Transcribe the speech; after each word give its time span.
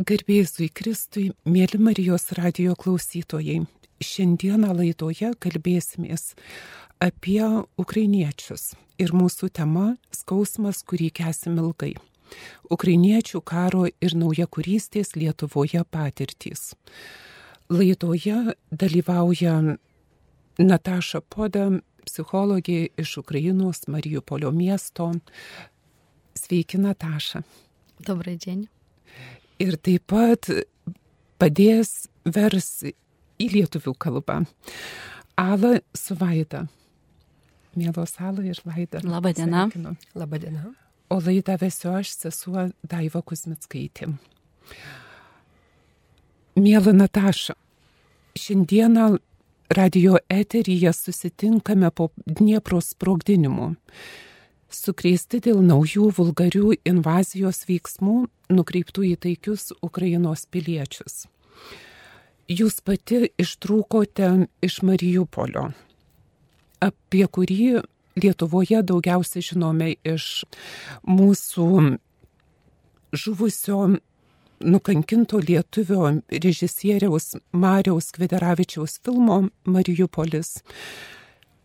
Garbėjusui 0.00 0.70
Kristui, 0.72 1.26
mėly 1.44 1.76
Marijos 1.76 2.30
radio 2.32 2.72
klausytojai, 2.72 3.66
šiandieną 4.00 4.72
laidoje 4.78 5.34
kalbėsimės 5.36 6.30
apie 7.04 7.42
ukrainiečius 7.80 8.72
ir 9.00 9.12
mūsų 9.12 9.50
tema - 9.52 10.20
skausmas, 10.20 10.82
kurį 10.82 11.10
kesim 11.12 11.58
ilgai. 11.58 11.94
Ukrainiečių 12.70 13.42
karo 13.44 13.86
ir 13.86 14.14
naujakurystės 14.14 15.16
Lietuvoje 15.16 15.84
patirtys. 15.84 16.74
Laidoje 17.68 18.54
dalyvauja 18.72 19.76
Nataša 20.58 21.20
Poda, 21.20 21.80
psichologė 22.06 22.90
iš 22.96 23.18
Ukrainos 23.18 23.86
Marijupolio 23.86 24.50
miesto. 24.50 25.12
Sveiki, 26.34 26.78
Nataša. 26.78 27.42
Добрый 28.00 28.36
день. 28.36 28.68
Ir 29.59 29.77
taip 29.79 30.03
pat 30.11 30.49
padės 31.39 32.07
vers 32.25 32.71
į 32.85 33.49
lietuvių 33.53 33.93
kalbą. 33.99 34.41
Ala 35.39 35.77
su 35.95 36.15
Vaida. 36.19 36.65
Mielos 37.75 38.15
Ala 38.19 38.43
ir 38.43 38.59
Vaida. 38.65 39.01
Labą 39.03 39.33
dieną. 39.35 39.69
Sveikinu. 39.69 39.95
Labą 40.15 40.39
dieną. 40.39 40.73
O 41.09 41.19
laidą 41.21 41.57
vesiu 41.61 41.91
aš, 41.93 42.15
sesuo 42.17 42.69
Daiva 42.83 43.21
Kusmitskaitė. 43.21 44.09
Mėla 46.55 46.93
Nataša, 46.95 47.53
šiandieną 48.39 49.17
radio 49.69 50.17
eteryje 50.29 50.93
susitinkame 50.93 51.91
po 51.91 52.09
Dniepro 52.25 52.81
sprogdinimu. 52.81 53.75
Sukrėsti 54.73 55.39
dėl 55.45 55.61
naujų 55.65 56.09
vulgarių 56.17 56.75
invazijos 56.89 57.63
veiksmų 57.69 58.15
nukreiptų 58.49 59.05
į 59.11 59.15
taikius 59.25 59.71
Ukrainos 59.85 60.45
piliečius. 60.49 61.25
Jūs 62.49 62.81
pati 62.85 63.31
ištrūkote 63.41 64.47
iš 64.65 64.81
Marijupolio, 64.85 65.69
apie 66.81 67.25
kurį 67.25 67.81
Lietuvoje 68.15 68.79
daugiausiai 68.87 69.43
žinome 69.43 69.89
iš 70.07 70.45
mūsų 71.03 71.65
žuvusio 73.11 73.79
nukankinto 74.63 75.41
lietuvio 75.43 76.21
režisieriaus 76.31 77.35
Mariaus 77.51 78.13
Kvederavičiaus 78.15 79.01
filmo 79.03 79.49
Marijupolis. 79.67 80.61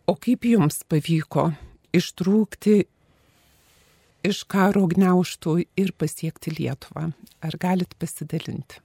O 0.07 0.17
kaip 0.19 0.43
jums 0.45 0.83
pavyko 0.91 1.53
ištrūkti 1.96 2.86
iš 4.26 4.42
karo 4.50 4.86
gniauštų 4.90 5.60
ir 5.78 5.92
pasiekti 5.96 6.54
Lietuvą? 6.56 7.12
Ar 7.40 7.56
galit 7.62 7.94
pasidalinti? 7.98 8.82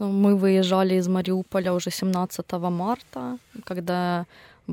Мы 0.00 0.34
выезжали 0.34 0.94
из 0.94 1.08
Мариуполя 1.08 1.74
уже 1.74 1.90
17 1.90 2.52
марта, 2.70 3.36
когда 3.64 4.26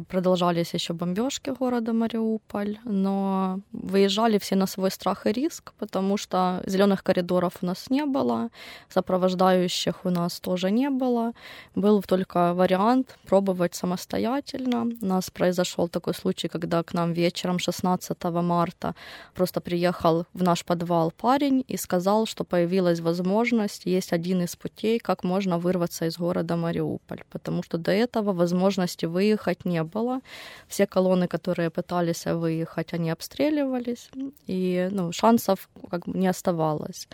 продолжались 0.09 0.75
еще 0.75 0.93
бомбежки 0.93 1.51
города 1.51 1.93
Мариуполь, 1.93 2.79
но 2.85 3.61
выезжали 3.73 4.39
все 4.39 4.57
на 4.57 4.67
свой 4.67 4.91
страх 4.91 5.27
и 5.27 5.33
риск, 5.33 5.73
потому 5.79 6.17
что 6.17 6.63
зеленых 6.67 7.03
коридоров 7.03 7.55
у 7.63 7.67
нас 7.67 7.91
не 7.91 8.05
было, 8.07 8.49
сопровождающих 8.89 10.05
у 10.05 10.11
нас 10.11 10.41
тоже 10.41 10.71
не 10.71 10.91
было. 10.91 11.33
Был 11.75 12.03
только 12.03 12.55
вариант 12.55 13.19
пробовать 13.27 13.75
самостоятельно. 13.75 14.89
У 15.03 15.07
нас 15.07 15.31
произошел 15.31 15.89
такой 15.89 16.15
случай, 16.15 16.49
когда 16.49 16.83
к 16.83 16.95
нам 16.95 17.13
вечером 17.13 17.59
16 17.59 18.25
марта 18.25 18.95
просто 19.35 19.61
приехал 19.61 20.25
в 20.33 20.43
наш 20.43 20.65
подвал 20.65 21.11
парень 21.11 21.65
и 21.69 21.77
сказал, 21.77 22.27
что 22.27 22.45
появилась 22.45 23.01
возможность, 23.01 23.87
есть 23.87 24.13
один 24.13 24.43
из 24.43 24.57
путей, 24.57 24.99
как 24.99 25.25
можно 25.25 25.59
вырваться 25.59 26.07
из 26.07 26.17
города 26.19 26.57
Мариуполь, 26.57 27.23
потому 27.31 27.63
что 27.63 27.79
до 27.79 27.91
этого 27.91 28.33
возможности 28.33 29.07
выехать 29.07 29.65
не 29.65 29.82
было. 29.85 30.21
Все 30.69 30.87
колонны, 30.87 31.29
которые 31.29 31.71
пытались 31.71 32.27
выехать, 32.27 32.95
они 32.95 33.11
обстреливались, 33.11 34.11
и 34.47 34.89
ну, 34.91 35.13
шансов 35.13 35.69
как 35.91 36.07
бы 36.07 36.19
не 36.19 36.27
оставалось. 36.27 37.09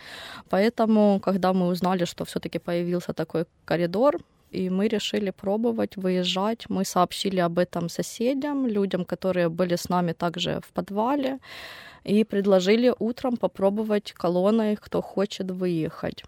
Поэтому, 0.49 1.19
когда 1.19 1.53
мы 1.53 1.67
узнали, 1.67 2.05
что 2.05 2.25
все-таки 2.25 2.59
появился 2.59 3.13
такой 3.13 3.45
коридор, 3.65 4.17
и 4.51 4.69
мы 4.69 4.87
решили 4.87 5.31
пробовать 5.31 5.97
выезжать. 5.97 6.69
Мы 6.69 6.85
сообщили 6.85 7.39
об 7.39 7.59
этом 7.59 7.89
соседям, 7.89 8.67
людям, 8.67 9.05
которые 9.05 9.49
были 9.49 9.75
с 9.75 9.89
нами 9.89 10.13
также 10.13 10.59
в 10.61 10.71
подвале, 10.73 11.39
и 12.03 12.23
предложили 12.23 12.93
утром 12.99 13.37
попробовать 13.37 14.13
колонной, 14.13 14.75
кто 14.75 15.01
хочет 15.01 15.51
выехать. 15.51 16.23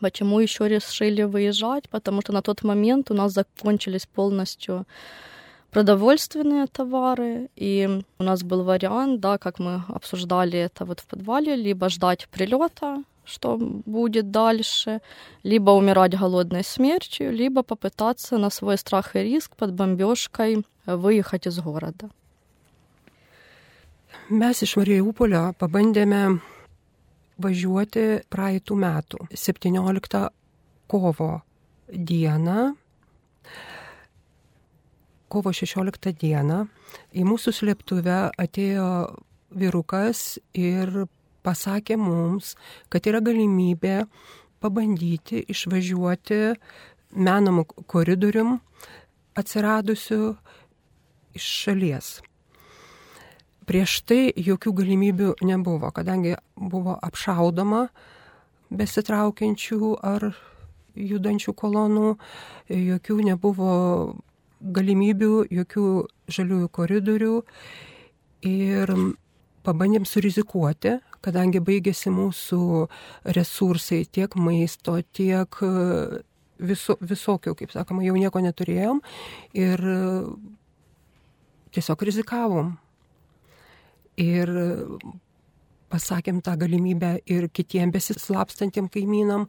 Почему 0.00 0.40
еще 0.40 0.68
решили 0.68 1.22
выезжать? 1.22 1.88
Потому 1.88 2.22
что 2.22 2.32
на 2.32 2.42
тот 2.42 2.64
момент 2.64 3.10
у 3.10 3.14
нас 3.14 3.32
закончились 3.32 4.06
полностью 4.06 4.84
продовольственные 5.72 6.66
товары, 6.66 7.48
и 7.56 8.02
у 8.18 8.22
нас 8.22 8.42
был 8.42 8.62
вариант, 8.62 9.20
да, 9.20 9.38
как 9.38 9.58
мы 9.58 9.82
обсуждали 9.88 10.58
это 10.58 10.84
вот 10.84 11.00
в 11.00 11.06
подвале, 11.06 11.56
либо 11.56 11.88
ждать 11.88 12.28
прилета, 12.28 13.02
что 13.24 13.56
будет 13.86 14.30
дальше, 14.30 15.00
либо 15.42 15.70
умирать 15.70 16.18
голодной 16.18 16.62
смертью, 16.62 17.32
либо 17.32 17.62
попытаться 17.62 18.38
на 18.38 18.50
свой 18.50 18.76
страх 18.76 19.16
и 19.16 19.20
риск 19.20 19.56
под 19.56 19.72
бомбежкой 19.72 20.64
выехать 20.86 21.46
из 21.46 21.58
города. 21.58 22.10
Mes 24.30 24.62
iš 24.64 24.76
Marijupolio 24.78 25.50
pabandėme 25.58 26.38
važiuoti 27.42 28.22
praeitų 28.32 28.76
metų 28.80 29.26
17 29.34 30.20
kovo 30.86 31.42
dieną. 31.90 32.72
Kovo 35.32 35.48
16 35.56 36.12
dieną 36.20 36.66
į 37.16 37.22
mūsų 37.24 37.54
slėptuvę 37.56 38.16
atėjo 38.36 38.88
vyrukas 39.56 40.36
ir 40.52 41.06
pasakė 41.40 41.96
mums, 41.96 42.52
kad 42.92 43.06
yra 43.08 43.22
galimybė 43.24 44.02
pabandyti 44.60 45.40
išvažiuoti 45.54 46.40
menamų 47.16 47.64
koridorium 47.88 48.58
atsiradusių 49.40 50.20
iš 51.40 51.46
šalies. 51.62 52.10
Prieš 53.64 53.94
tai 54.04 54.32
jokių 54.36 54.72
galimybių 54.82 55.30
nebuvo, 55.48 55.88
kadangi 55.96 56.34
buvo 56.56 56.98
apšaudoma 57.08 57.86
besitraukiančių 58.68 59.94
ar 60.02 60.28
judančių 60.92 61.54
kolonų, 61.56 62.12
jokių 62.68 63.16
nebuvo 63.30 63.72
galimybių, 64.62 65.32
jokių 65.50 65.86
žaliųjų 66.32 66.68
koridorių 66.72 67.36
ir 68.48 68.92
pabandėm 69.66 70.06
surizikuoti, 70.08 70.96
kadangi 71.22 71.62
baigėsi 71.62 72.10
mūsų 72.10 72.62
resursai 73.36 74.02
tiek 74.10 74.34
maisto, 74.38 74.96
tiek 75.14 75.58
viso, 76.62 76.96
visokio, 77.00 77.54
kaip 77.58 77.74
sakoma, 77.74 78.04
jau 78.06 78.14
nieko 78.18 78.42
neturėjom 78.42 79.02
ir 79.58 79.82
tiesiog 81.72 82.06
rizikavom. 82.08 82.72
Ir 84.20 84.50
pasakėm 85.92 86.40
tą 86.44 86.56
galimybę 86.60 87.14
ir 87.28 87.48
kitiem 87.52 87.92
besislapstantiem 87.92 88.88
kaimynam, 88.92 89.46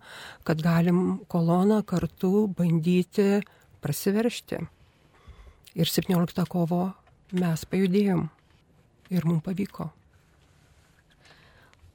kad 0.47 0.61
galim 0.63 1.19
koloną 1.31 1.81
kartu 1.87 2.47
bandyti 2.57 3.43
prasiveršti. 3.83 4.63
Ir 5.75 5.89
17 5.89 6.45
kovo 6.49 6.93
mes 7.31 7.65
pajudėjom 7.65 8.29
ir 9.09 9.25
mums 9.25 9.43
pavyko. 9.43 9.89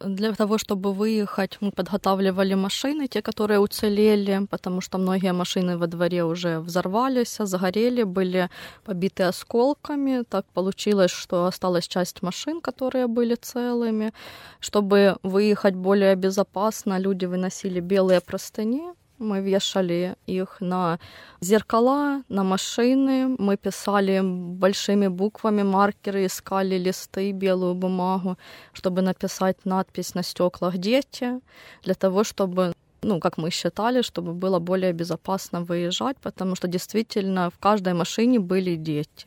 Для 0.01 0.33
того, 0.33 0.59
чтобы 0.59 0.93
выехать, 0.93 1.59
мы 1.61 1.73
подготавливали 1.73 2.55
машины, 2.55 3.09
те, 3.09 3.21
которые 3.21 3.59
уцелели, 3.59 4.47
потому 4.49 4.81
что 4.81 4.97
многие 4.99 5.33
машины 5.33 5.77
во 5.77 5.89
дворе 5.89 6.23
уже 6.23 6.61
взорвались, 6.61 7.37
загорели, 7.41 8.05
были 8.05 8.49
побиты 8.85 9.25
осколками. 9.25 10.23
Так 10.23 10.47
получилось, 10.55 11.11
что 11.11 11.47
осталась 11.47 11.89
часть 11.89 12.23
машин, 12.23 12.61
которые 12.61 13.09
были 13.09 13.35
целыми. 13.35 14.13
Чтобы 14.61 15.17
выехать 15.25 15.75
более 15.75 16.15
безопасно, 16.15 16.97
люди 16.99 17.25
выносили 17.25 17.81
белые 17.81 18.21
простыни, 18.21 18.95
мы 19.19 19.41
вешали 19.41 20.17
их 20.27 20.61
на 20.61 20.99
зеркала, 21.41 22.23
на 22.29 22.45
машины. 22.45 23.37
Мы 23.39 23.57
писали 23.57 24.21
большими 24.23 25.09
буквами 25.09 25.63
маркеры, 25.63 26.27
искали 26.27 26.79
листы, 26.79 27.33
белую 27.33 27.75
бумагу, 27.75 28.37
чтобы 28.73 29.03
написать 29.03 29.65
надпись 29.65 30.15
на 30.15 30.23
стеклах 30.23 30.79
«Дети», 30.79 31.41
для 31.83 31.95
того, 31.95 32.25
чтобы 32.25 32.73
ну, 33.03 33.21
как 33.21 33.39
мы 33.39 33.51
считали, 33.51 34.03
чтобы 34.03 34.33
было 34.33 34.59
более 34.59 34.93
безопасно 34.93 35.63
выезжать, 35.63 36.17
потому 36.17 36.57
что 36.57 36.67
действительно 36.67 37.51
в 37.51 37.59
каждой 37.59 37.95
машине 37.95 38.41
были 38.41 38.75
дети. 38.77 39.27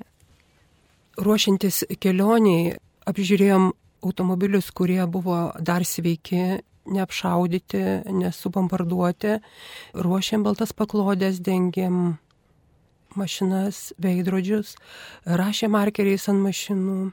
Ruošiantis 1.20 1.84
kelioniai 2.00 2.78
apžiūrėjom 3.06 3.72
automobilius, 4.08 4.72
kurie 4.72 5.04
buvo 5.12 5.52
dar 5.60 5.84
sveiki, 5.84 6.64
neapšaudyti, 6.91 7.83
nesubombarduoti. 8.11 9.41
Ruošėm 9.94 10.47
baltas 10.47 10.73
paklodės, 10.77 11.41
dengėm 11.43 12.17
mašinas, 13.17 13.91
veidrodžius, 14.03 14.77
rašė 15.25 15.71
markeriais 15.73 16.29
ant 16.31 16.43
mašinų, 16.44 17.11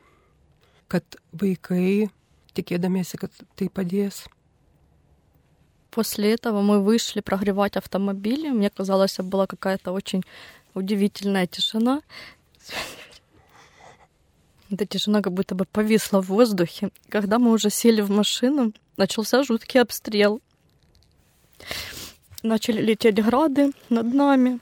kad 0.92 1.18
vaikai, 1.32 2.10
tikėdamiesi, 2.58 3.20
kad 3.22 3.44
tai 3.58 3.70
padės. 3.72 4.26
После 5.94 6.34
этого 6.34 6.62
мы 6.62 6.82
вышли 6.82 7.22
прогревать 7.22 7.78
автомобили. 7.78 8.50
Мне 8.50 8.72
казалось, 8.72 9.18
была 9.20 9.46
какая-то 9.46 9.92
очень 9.92 10.24
удивительная 10.74 11.46
тишина. 11.46 12.02
Эта 14.71 14.85
тишина 14.85 15.23
как 15.23 15.33
будто 15.33 15.55
бы 15.55 15.65
повисла 15.65 16.21
в 16.21 16.29
воздухе. 16.29 16.91
Когда 17.09 17.39
мы 17.39 17.53
уже 17.53 17.71
сели 17.71 18.03
в 18.03 18.11
машину, 18.11 18.73
начался 18.97 19.43
жуткий 19.43 19.81
обстрел. 19.81 20.43
Начали 22.43 22.83
лететь 22.83 23.23
грады 23.23 23.73
над 23.89 24.13
нами. 24.13 24.61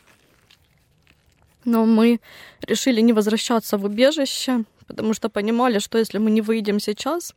Но 1.64 1.84
мы 1.84 2.20
решили 2.62 3.00
не 3.00 3.12
возвращаться 3.12 3.76
в 3.76 3.84
убежище, 3.84 4.64
потому 4.86 5.14
что 5.14 5.28
понимали, 5.28 5.80
что 5.80 5.98
если 5.98 6.18
мы 6.18 6.30
не 6.30 6.40
выйдем 6.40 6.78
сейчас, 6.78 7.34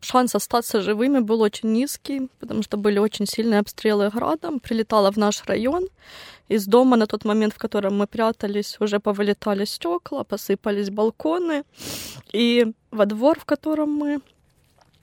шанс 0.00 0.34
остаться 0.34 0.82
живыми 0.82 1.20
был 1.20 1.40
очень 1.40 1.72
низкий, 1.72 2.28
потому 2.40 2.62
что 2.62 2.76
были 2.76 2.98
очень 2.98 3.26
сильные 3.26 3.60
обстрелы 3.60 4.10
градом. 4.10 4.60
Прилетало 4.60 5.10
в 5.10 5.16
наш 5.16 5.44
район. 5.46 5.88
Из 6.48 6.66
дома 6.66 6.96
на 6.96 7.06
тот 7.06 7.24
момент, 7.24 7.54
в 7.54 7.58
котором 7.58 7.98
мы 7.98 8.06
прятались, 8.06 8.76
уже 8.80 8.98
повылетали 8.98 9.64
стекла, 9.64 10.24
посыпались 10.24 10.90
балконы. 10.90 11.64
И 12.32 12.72
во 12.90 13.06
двор, 13.06 13.38
в 13.38 13.44
котором 13.44 13.90
мы 13.90 14.20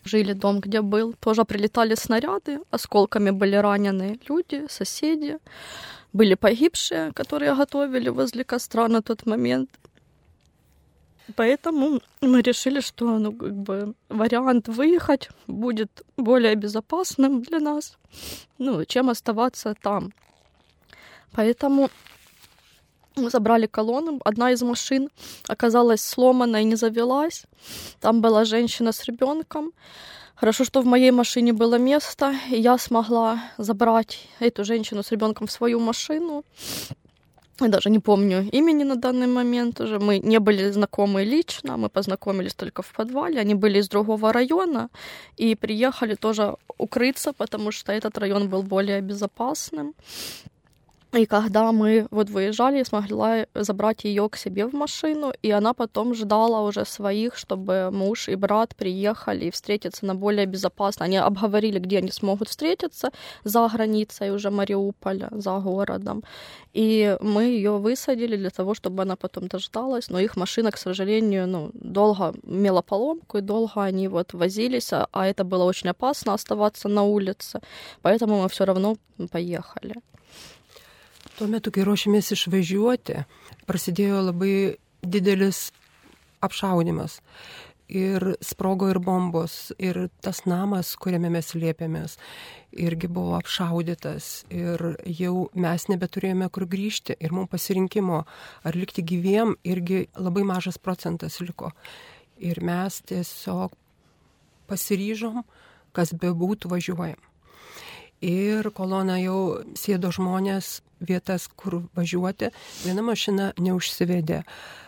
жили, 0.04 0.34
дом, 0.34 0.60
где 0.60 0.82
был, 0.82 1.14
тоже 1.14 1.46
прилетали 1.46 1.96
снаряды, 1.96 2.60
осколками 2.72 3.32
были 3.32 3.56
ранены 3.56 4.20
люди, 4.30 4.66
соседи. 4.70 5.38
Были 6.14 6.36
погибшие, 6.36 7.12
которые 7.14 7.56
готовили 7.56 8.10
возле 8.10 8.44
костра 8.44 8.88
на 8.88 9.02
тот 9.02 9.26
момент. 9.26 9.70
Поэтому 11.36 12.00
мы 12.22 12.42
решили, 12.42 12.80
что 12.80 13.20
ну, 13.20 13.34
как 13.34 13.54
бы, 13.54 13.94
вариант 14.10 14.68
выехать 14.68 15.30
будет 15.48 16.04
более 16.16 16.56
безопасным 16.56 17.42
для 17.42 17.60
нас, 17.60 17.98
ну, 18.58 18.86
чем 18.86 19.10
оставаться 19.10 19.76
там. 19.82 20.14
Поэтому 21.34 21.90
мы 23.18 23.30
забрали 23.30 23.68
колонну. 23.68 24.20
Одна 24.24 24.52
из 24.52 24.62
машин 24.62 25.10
оказалась 25.48 26.02
сломана 26.02 26.62
и 26.62 26.66
не 26.66 26.76
завелась. 26.76 27.44
Там 28.00 28.22
была 28.22 28.46
женщина 28.46 28.92
с 28.92 29.04
ребенком. 29.06 29.74
Хорошо, 30.36 30.64
что 30.64 30.82
в 30.82 30.86
моей 30.86 31.12
машине 31.12 31.52
было 31.52 31.80
место, 31.80 32.36
и 32.52 32.62
я 32.62 32.78
смогла 32.78 33.42
забрать 33.58 34.28
эту 34.40 34.64
женщину 34.64 35.02
с 35.02 35.12
ребенком 35.12 35.48
в 35.48 35.52
свою 35.52 35.80
машину. 35.80 36.44
Я 37.60 37.68
даже 37.70 37.90
не 37.90 38.00
помню 38.00 38.50
имени 38.52 38.84
на 38.84 38.96
данный 38.96 39.28
момент 39.28 39.82
уже. 39.82 40.00
Мы 40.00 40.20
не 40.20 40.40
были 40.40 40.72
знакомы 40.72 41.24
лично, 41.24 41.78
мы 41.78 41.90
познакомились 41.90 42.54
только 42.54 42.82
в 42.82 42.94
подвале. 42.94 43.40
Они 43.40 43.56
были 43.56 43.80
из 43.80 43.90
другого 43.90 44.32
района 44.32 44.90
и 45.38 45.56
приехали 45.56 46.16
тоже 46.16 46.56
укрыться, 46.78 47.34
потому 47.34 47.72
что 47.72 47.92
этот 47.92 48.18
район 48.18 48.48
был 48.48 48.64
более 48.64 49.02
безопасным. 49.02 49.94
И 51.14 51.26
когда 51.26 51.72
мы 51.72 52.08
вот 52.12 52.30
выезжали, 52.30 52.78
я 52.78 52.86
смогла 52.86 53.46
забрать 53.56 54.04
ее 54.04 54.28
к 54.30 54.36
себе 54.36 54.68
в 54.68 54.74
машину, 54.74 55.32
и 55.42 55.52
она 55.52 55.74
потом 55.74 56.14
ждала 56.14 56.62
уже 56.64 56.86
своих, 56.86 57.38
чтобы 57.38 57.90
муж 57.92 58.28
и 58.28 58.36
брат 58.36 58.76
приехали 58.76 59.46
и 59.46 59.52
встретиться 59.52 60.06
на 60.06 60.16
более 60.16 60.46
безопасно. 60.46 61.06
Они 61.06 61.16
обговорили, 61.16 61.80
где 61.80 62.00
они 62.00 62.12
смогут 62.12 62.50
встретиться 62.50 63.12
за 63.46 63.70
границей 63.70 64.32
уже 64.32 64.52
Мариуполя, 64.52 65.30
за 65.32 65.60
городом. 65.60 66.24
И 66.74 67.18
мы 67.22 67.44
ее 67.44 67.78
высадили 67.78 68.36
для 68.36 68.50
того, 68.50 68.74
чтобы 68.74 69.04
она 69.04 69.16
потом 69.16 69.48
дождалась, 69.48 70.10
но 70.10 70.20
их 70.20 70.36
машина, 70.36 70.72
к 70.72 70.78
сожалению, 70.78 71.48
ну, 71.48 71.72
долго 71.74 72.34
имела 72.44 72.82
поломку, 72.82 73.38
и 73.38 73.42
долго 73.42 73.82
они 73.82 74.10
вот 74.10 74.34
возились, 74.34 74.92
а 74.92 75.26
это 75.26 75.46
было 75.46 75.64
очень 75.64 75.90
опасно 75.90 76.34
оставаться 76.34 76.90
на 76.90 77.04
улице, 77.04 77.62
поэтому 78.02 78.42
мы 78.42 78.50
все 78.50 78.66
равно 78.66 78.98
поехали. 79.32 79.96
Tuo 81.38 81.46
metu, 81.46 81.70
kai 81.70 81.84
ruošėmės 81.86 82.32
išvažiuoti, 82.34 83.20
prasidėjo 83.70 84.24
labai 84.32 84.54
didelis 85.06 85.68
apšaudimas. 86.42 87.20
Ir 87.94 88.24
sprogo 88.42 88.88
ir 88.90 88.98
bombos, 88.98 89.70
ir 89.78 90.08
tas 90.26 90.42
namas, 90.50 90.96
kuriame 90.98 91.30
mes 91.36 91.54
liepėmės, 91.54 92.18
irgi 92.74 93.12
buvo 93.20 93.38
apšaudytas. 93.38 94.48
Ir 94.50 94.98
jau 95.06 95.46
mes 95.54 95.88
nebeturėjome 95.94 96.50
kur 96.50 96.66
grįžti. 96.74 97.20
Ir 97.22 97.38
mums 97.38 97.54
pasirinkimo, 97.54 98.24
ar 98.66 98.82
likti 98.82 99.06
gyviem, 99.06 99.54
irgi 99.62 100.08
labai 100.18 100.42
mažas 100.42 100.82
procentas 100.82 101.38
liko. 101.46 101.70
Ir 102.42 102.66
mes 102.66 102.98
tiesiog 103.14 103.78
pasiryžom, 104.74 105.44
kas 105.94 106.18
bebūtų 106.18 106.74
važiuojam 106.74 107.27
ir 108.22 108.70
kolona 108.76 109.18
jau 109.22 109.64
sėdo 109.78 110.12
žmonės 110.14 110.82
vietas, 111.00 111.48
kur 111.48 111.84
važiuoti. 111.98 112.52
Viena 112.86 113.06
mašina 113.06 113.52
neužsivedė. 113.62 114.44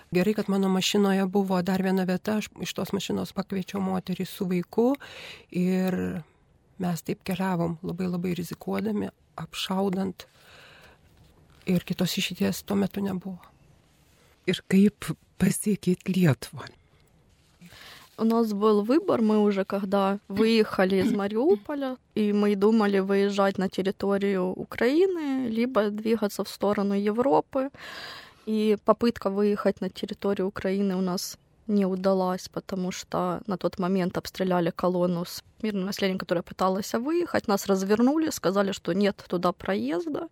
Gerai, 0.09 0.33
kad 0.33 0.49
mano 0.49 0.71
mašinoje 0.73 1.27
buvo 1.29 1.59
dar 1.61 1.83
viena 1.85 2.07
vieta, 2.09 2.39
aš 2.41 2.49
iš 2.65 2.73
tos 2.73 2.93
mašinos 2.95 3.33
pakviečiau 3.37 3.81
moterį 3.83 4.25
su 4.25 4.47
vaiku 4.49 4.95
ir 5.53 6.23
mes 6.81 7.05
taip 7.05 7.21
keliavom, 7.27 7.77
labai 7.85 8.07
labai 8.09 8.33
rizikuodami, 8.39 9.11
apšaudant 9.37 10.25
ir 11.69 11.85
kitos 11.85 12.17
išeities 12.17 12.63
tuo 12.65 12.79
metu 12.79 13.03
nebuvo. 13.05 13.37
Ir 14.49 14.63
kaip 14.71 15.11
pasiekėt 15.37 16.09
Lietuvą? 16.09 16.65
У 18.19 18.25
нас 18.25 18.53
был 18.53 18.83
выбор, 18.83 19.21
мы 19.21 19.39
уже 19.39 19.65
когда 19.65 20.19
выехали 20.27 20.97
из 20.97 21.13
Мариуполя, 21.13 21.97
и 22.15 22.33
мы 22.33 22.55
думали 22.55 22.99
выезжать 22.99 23.57
на 23.57 23.69
территорию 23.69 24.43
Украины, 24.43 25.47
либо 25.49 25.89
двигаться 25.89 26.43
в 26.43 26.49
сторону 26.49 26.93
Европы. 26.93 27.69
И 28.45 28.77
попытка 28.85 29.29
выехать 29.29 29.81
на 29.81 29.89
территорию 29.89 30.47
Украины 30.47 30.95
у 30.95 31.01
нас 31.01 31.37
не 31.67 31.85
удалась, 31.85 32.49
потому 32.49 32.91
что 32.91 33.41
на 33.47 33.57
тот 33.57 33.79
момент 33.79 34.17
обстреляли 34.17 34.71
колонну 34.71 35.23
с 35.25 35.43
мирным 35.61 35.85
населением, 35.85 36.17
которое 36.17 36.41
пыталось 36.41 36.93
выехать. 36.93 37.47
Нас 37.47 37.67
развернули, 37.67 38.31
сказали, 38.31 38.71
что 38.71 38.93
нет 38.93 39.23
туда 39.27 39.51
проезда. 39.51 40.27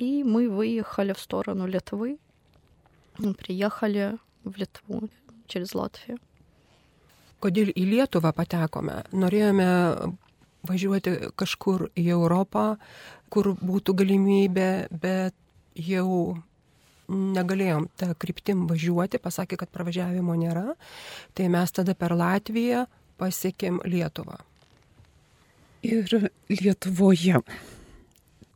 И 0.00 0.24
мы 0.24 0.50
выехали 0.50 1.12
в 1.12 1.20
сторону 1.20 1.66
Литвы. 1.66 2.18
Приехали 3.38 4.18
в 4.42 4.56
Литву 4.56 5.08
через 5.46 5.74
Латвию. 5.74 6.18
Kodėl 7.44 7.72
į 7.76 7.84
Lietuvą 7.92 8.32
patekome. 8.36 9.02
Norėjome 9.12 9.68
važiuoti 10.64 11.14
kažkur 11.36 11.90
į 12.00 12.08
Europą, 12.16 12.74
kur 13.28 13.52
būtų 13.60 13.94
galimybė, 14.00 14.70
bet 14.90 15.36
jau 15.76 16.38
negalėjom 17.12 17.90
tą 18.00 18.14
kryptim 18.16 18.64
važiuoti, 18.70 19.20
pasakė, 19.20 19.58
kad 19.60 19.72
pravažiavimo 19.74 20.36
nėra, 20.40 20.72
tai 21.36 21.50
mes 21.52 21.76
tada 21.76 21.92
per 21.92 22.16
Latviją 22.16 22.86
pasiekėm 23.20 23.82
Lietuvą. 23.84 24.40
Ir 25.84 26.30
Lietuvoje 26.48 27.42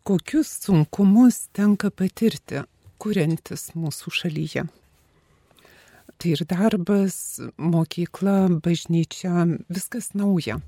kokius 0.08 0.48
sunkumus 0.64 1.50
tenka 1.52 1.90
patirti, 1.92 2.62
kuriantis 2.96 3.66
mūsų 3.76 4.12
šalyje? 4.22 4.62
Tai 6.18 6.32
ir 6.34 6.42
darbas, 6.50 7.38
mokykla, 7.56 8.48
bažnyčia, 8.62 9.46
viskas 9.70 10.14
nauja. 10.14 10.60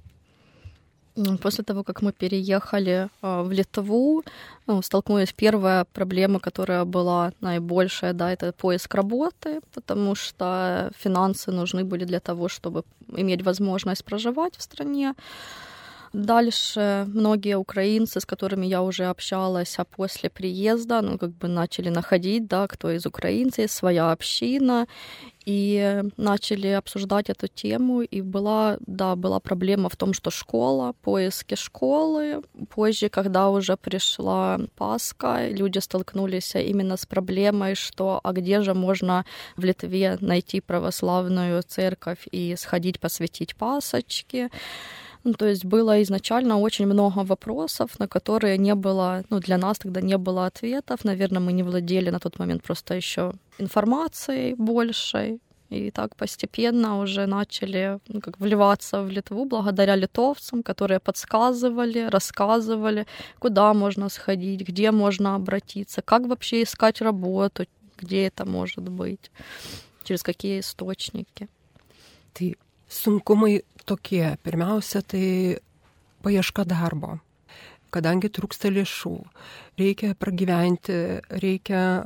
После 1.43 1.65
того, 1.65 1.83
как 1.83 2.03
мы 2.03 2.13
переехали 2.13 3.11
в 3.21 3.51
Литву, 3.51 4.23
ну, 4.67 4.81
столкнулись 4.81 5.33
первая 5.33 5.85
проблема, 5.93 6.39
которая 6.39 6.85
была 6.85 7.33
наибольшая, 7.41 8.13
да, 8.13 8.33
это 8.33 8.53
поиск 8.53 8.95
работы, 8.95 9.61
потому 9.75 10.15
что 10.15 10.91
финансы 10.97 11.51
нужны 11.51 11.85
были 11.85 12.05
для 12.05 12.21
того, 12.21 12.49
чтобы 12.49 12.85
иметь 13.17 13.43
возможность 13.43 14.05
проживать 14.05 14.57
в 14.57 14.63
стране. 14.63 15.15
Дальше 16.13 17.07
многие 17.07 17.57
украинцы, 17.57 18.21
с 18.21 18.27
которыми 18.27 18.67
я 18.67 18.83
уже 18.83 19.05
общалась, 19.05 19.79
а 19.79 19.85
после 19.85 20.29
приезда, 20.29 21.03
ну, 21.03 21.19
как 21.19 21.31
бы 21.31 21.47
начали 21.47 21.89
находить, 21.89 22.49
да, 22.49 22.67
кто 22.67 22.91
из 22.91 23.07
украинцев, 23.07 23.71
своя 23.71 24.11
община, 24.11 24.89
и 25.47 26.03
начали 26.17 26.67
обсуждать 26.69 27.31
эту 27.31 27.47
тему, 27.47 28.03
и 28.03 28.21
была, 28.23 28.77
да, 28.87 29.15
была 29.15 29.39
проблема 29.39 29.89
в 29.89 29.97
том, 29.97 30.13
что 30.13 30.31
школа, 30.31 30.95
поиски 31.03 31.55
школы, 31.55 32.43
позже, 32.69 33.09
когда 33.09 33.49
уже 33.49 33.77
пришла 33.77 34.59
Пасха, 34.77 35.49
люди 35.49 35.79
столкнулись 35.79 36.55
именно 36.57 36.97
с 36.97 37.07
проблемой, 37.07 37.77
что 37.77 38.21
а 38.23 38.33
где 38.33 38.63
же 38.63 38.75
можно 38.75 39.25
в 39.57 39.65
Литве 39.65 40.19
найти 40.21 40.61
православную 40.61 41.63
церковь 41.63 42.27
и 42.33 42.57
сходить 42.57 42.99
посвятить 42.99 43.55
пасочки, 43.57 44.51
Ну, 45.25 45.33
то 45.35 45.47
есть 45.47 45.65
было 45.65 46.03
изначально 46.03 46.59
очень 46.59 46.87
много 46.87 47.25
вопросов, 47.25 47.99
на 47.99 48.09
которые 48.09 48.59
не 48.59 48.75
было, 48.75 49.23
ну, 49.31 49.39
для 49.39 49.59
нас 49.59 49.79
тогда 49.79 50.01
не 50.01 50.17
было 50.17 50.47
ответов. 50.47 51.05
Наверное, 51.05 51.41
мы 51.41 51.53
не 51.53 51.63
владели 51.63 52.11
на 52.11 52.19
тот 52.19 52.39
момент 52.39 52.63
просто 52.63 52.95
еще 52.95 53.33
информацией 53.59 54.55
большей. 54.55 55.41
И 55.71 55.91
так 55.91 56.17
постепенно 56.17 56.99
уже 56.99 57.27
начали 57.27 57.99
ну, 58.09 58.21
как 58.21 58.41
вливаться 58.41 59.03
в 59.03 59.09
Литву 59.09 59.45
благодаря 59.45 59.97
литовцам, 59.97 60.63
которые 60.63 60.99
подсказывали, 60.99 62.11
рассказывали, 62.11 63.07
куда 63.39 63.73
можно 63.73 64.09
сходить, 64.09 64.69
где 64.69 64.91
можно 64.91 65.37
обратиться, 65.37 66.03
как 66.03 66.27
вообще 66.27 66.63
искать 66.63 67.01
работу, 67.01 67.67
где 67.99 68.27
это 68.27 68.45
может 68.45 68.89
быть, 68.89 69.31
через 70.03 70.23
какие 70.23 70.59
источники. 70.59 71.49
Tai 72.35 72.57
sunkumai 72.91 73.61
tokie. 73.87 74.37
Pirmiausia, 74.43 75.03
tai 75.03 75.57
paieška 76.25 76.67
darbo. 76.69 77.19
Kadangi 77.91 78.31
trūksta 78.31 78.71
lėšų, 78.71 79.15
reikia 79.81 80.13
pragyventi, 80.15 80.95
reikia 81.43 82.05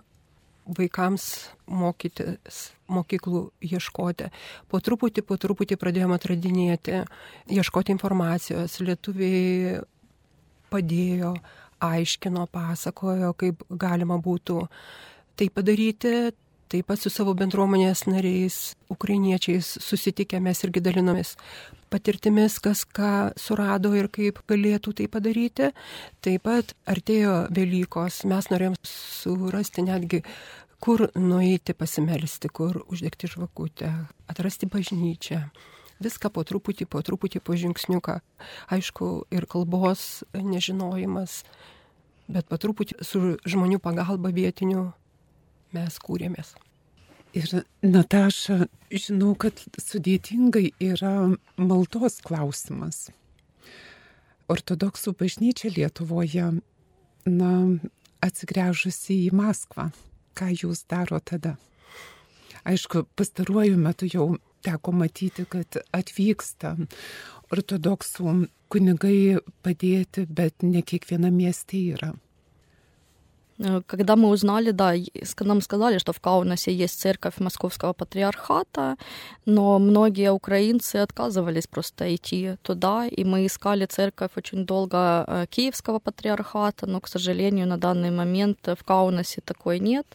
vaikams 0.64 1.26
mokytis, 1.68 2.70
mokyklų 2.88 3.42
ieškoti. 3.68 4.30
Po 4.70 4.80
truputį, 4.80 5.24
po 5.28 5.36
truputį 5.40 5.76
pradėjome 5.80 6.16
atradinėti, 6.16 7.02
ieškoti 7.52 7.92
informacijos. 7.92 8.78
Lietuviai 8.80 9.82
padėjo, 10.72 11.34
aiškino, 11.84 12.46
pasakojo, 12.48 13.34
kaip 13.36 13.66
galima 13.68 14.16
būtų 14.24 14.62
tai 15.36 15.50
padaryti, 15.52 16.32
Taip 16.72 16.88
pat 16.88 16.98
su 16.98 17.10
savo 17.12 17.34
bendruomenės 17.36 18.06
nariais, 18.08 18.74
ukrainiečiais 18.90 19.66
susitikę 19.84 20.40
mes 20.40 20.62
irgi 20.64 20.80
dalinomės 20.84 21.34
patirtimis, 21.92 22.56
kas 22.64 22.82
ką 22.88 23.34
surado 23.38 23.92
ir 23.94 24.08
kaip 24.12 24.40
galėtų 24.48 24.94
tai 24.98 25.06
padaryti. 25.12 25.70
Taip 26.24 26.46
pat 26.48 26.72
artėjo 26.90 27.36
Velykos, 27.54 28.22
mes 28.30 28.48
norėjom 28.50 28.78
surasti 28.88 29.84
netgi, 29.84 30.22
kur 30.84 31.06
nueiti 31.14 31.76
pasimelsti, 31.76 32.48
kur 32.48 32.82
uždegti 32.88 33.30
žvakutę, 33.30 33.92
atrasti 34.28 34.68
bažnyčią. 34.68 35.44
Viską 36.02 36.32
po 36.34 36.42
truputį, 36.44 36.88
po 36.90 37.04
truputį, 37.04 37.40
po 37.44 37.54
žingsniuką. 37.56 38.18
Aišku, 38.74 39.12
ir 39.30 39.46
kalbos 39.46 40.24
nežinojimas, 40.34 41.44
bet 42.26 42.50
po 42.50 42.58
truputį 42.58 42.98
su 43.06 43.36
žmonių 43.46 43.78
pagalba 43.84 44.32
vietinių 44.34 44.90
mes 45.74 45.98
kūrėmės. 46.02 46.54
Ir 47.34 47.50
Nataša, 47.82 48.68
žinau, 48.94 49.32
kad 49.34 49.58
sudėtingai 49.82 50.68
yra 50.78 51.34
maldos 51.58 52.20
klausimas. 52.22 53.08
Ortodoksų 54.46 55.16
bažnyčia 55.18 55.72
Lietuvoje, 55.74 56.52
na, 57.26 57.52
atsigręžusi 58.22 59.24
į 59.26 59.32
Maskvą. 59.34 59.90
Ką 60.38 60.50
jūs 60.54 60.84
daro 60.90 61.18
tada? 61.18 61.56
Aišku, 62.64 63.04
pastaruoju 63.18 63.76
metu 63.82 64.06
jau 64.08 64.28
teko 64.64 64.94
matyti, 64.96 65.44
kad 65.50 65.80
atvyksta 65.92 66.76
ortodoksų 67.52 68.36
kunigai 68.72 69.40
padėti, 69.66 70.24
bet 70.26 70.62
ne 70.62 70.82
kiekviena 70.86 71.30
mieste 71.34 71.82
yra. 71.94 72.14
Э, 73.58 73.82
когда 73.86 74.16
мы 74.16 74.28
узнали, 74.28 74.72
да, 74.72 74.94
нам 75.40 75.60
сказали, 75.60 75.98
что 75.98 76.12
в 76.12 76.20
Каунасе 76.20 76.72
есть 76.72 77.00
церковь 77.00 77.38
Московского 77.38 77.92
патриархата, 77.92 78.96
но 79.46 79.78
многие 79.78 80.32
украинцы 80.32 80.96
отказывались 80.96 81.66
просто 81.66 82.14
идти 82.14 82.56
туда, 82.62 83.06
и 83.06 83.24
мы 83.24 83.46
искали 83.46 83.86
церковь 83.86 84.30
очень 84.36 84.66
долго 84.66 85.24
э, 85.26 85.46
Киевского 85.50 85.98
патриархата, 85.98 86.86
но, 86.86 87.00
к 87.00 87.08
сожалению, 87.08 87.66
на 87.66 87.78
данный 87.78 88.10
момент 88.10 88.58
в 88.66 88.84
Каунасе 88.84 89.40
такой 89.44 89.78
нет. 89.78 90.06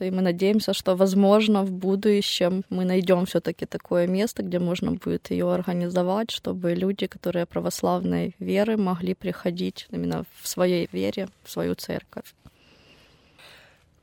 И 0.00 0.12
мы 0.12 0.22
надеемся, 0.22 0.74
что, 0.74 0.94
возможно, 0.94 1.64
в 1.64 1.72
будущем 1.72 2.62
мы 2.70 2.84
найдем 2.84 3.26
все-таки 3.26 3.66
такое 3.66 4.06
место, 4.06 4.44
где 4.44 4.60
можно 4.60 4.92
будет 4.92 5.32
ее 5.32 5.52
организовать, 5.52 6.30
чтобы 6.30 6.74
люди, 6.74 7.08
которые 7.08 7.46
православной 7.46 8.36
веры, 8.38 8.76
могли 8.76 9.14
приходить 9.14 9.88
именно 9.90 10.24
в 10.40 10.46
своей 10.46 10.88
вере, 10.92 11.28
в 11.42 11.50
свою 11.50 11.74
церковь. 11.74 12.32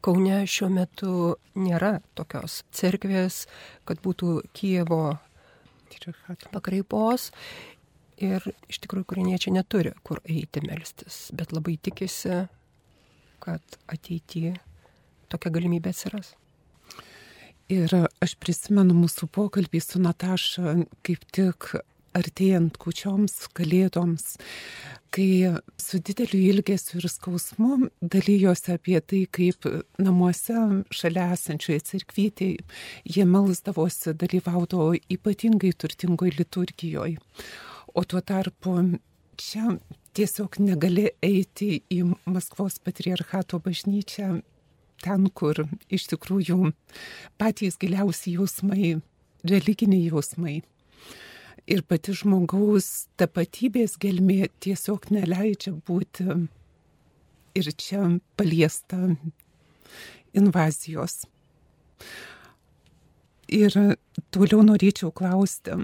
Kaune 0.06 0.44
šiuo 0.46 0.70
metu 0.70 1.14
nėra 1.58 1.96
tokios 2.18 2.60
cerkvės, 2.76 3.46
kad 3.90 4.02
būtų 4.06 4.36
Kievo 4.54 5.18
pakraipos. 6.54 7.32
Ir 8.22 8.46
iš 8.72 8.80
tikrųjų, 8.84 9.08
kurieniečiai 9.10 9.56
neturi 9.58 9.92
kur 10.06 10.22
eiti 10.24 10.62
melstis, 10.64 11.32
bet 11.36 11.52
labai 11.52 11.76
tikisi, 11.82 12.46
kad 13.44 13.80
ateityje 13.92 14.54
tokia 15.34 15.52
galimybė 15.58 15.92
atsiras. 15.92 16.36
Ir 17.74 17.90
aš 18.22 18.38
prisimenu 18.38 18.94
mūsų 18.94 19.28
pokalbį 19.34 19.82
su 19.82 20.00
Nataša 20.00 20.78
kaip 21.06 21.26
tik 21.34 21.72
artėjant 22.16 22.78
kučioms, 22.82 23.34
kalėdoms, 23.56 24.36
kai 25.16 25.56
su 25.80 26.00
dideliu 26.04 26.42
ilgesiu 26.52 27.00
ir 27.00 27.08
skausmu 27.12 27.90
dalyjosi 28.02 28.74
apie 28.76 28.98
tai, 29.00 29.22
kaip 29.32 29.68
namuose 30.02 30.84
šalia 30.96 31.30
esančioje 31.36 31.84
cirkvytėje 31.92 32.64
jie 33.16 33.28
melsdavosi, 33.30 34.16
dalyvaudavo 34.20 34.94
ypatingai 35.18 35.72
turtingoje 35.78 36.36
liturgijoje. 36.40 37.20
O 37.96 38.04
tuo 38.04 38.20
tarpu 38.20 38.76
čia 39.40 39.78
tiesiog 40.16 40.60
negali 40.64 41.10
eiti 41.24 41.80
į 41.92 42.02
Maskvos 42.28 42.80
patriarchato 42.84 43.60
bažnyčią, 43.64 44.40
ten, 45.04 45.28
kur 45.32 45.66
iš 45.92 46.08
tikrųjų 46.12 46.72
patys 47.40 47.80
giliausi 47.80 48.36
jausmai, 48.36 48.96
religiniai 49.48 50.10
jausmai 50.10 50.62
ir 51.70 51.82
pati 51.88 52.14
žmogaus 52.16 53.08
tapatybės 53.20 53.98
gelmė 54.02 54.50
tiesiog 54.64 55.10
neleidžia 55.14 55.74
būti 55.88 56.28
ir 57.56 57.70
čia 57.80 58.04
paliesta 58.38 59.00
invazijos. 60.36 61.24
Ir 63.46 63.76
toliau 64.34 64.64
norėčiau 64.66 65.12
klausti, 65.16 65.78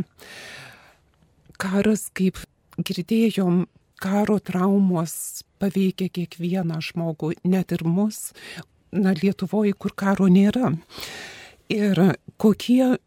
karas, 1.61 2.07
kaip 2.17 2.41
girdėjom, 2.81 3.65
karo 4.01 4.39
traumos 4.41 5.43
paveikia 5.61 6.09
kiekvieną 6.09 6.79
žmogų, 6.81 7.35
net 7.45 7.71
ir 7.75 7.85
mus, 7.85 8.31
na, 8.91 9.13
Lietuvoje, 9.13 9.75
kur 9.77 9.93
karo 9.93 10.25
nėra. 10.27 10.73
Ir 11.71 12.01
kokie 12.41 12.97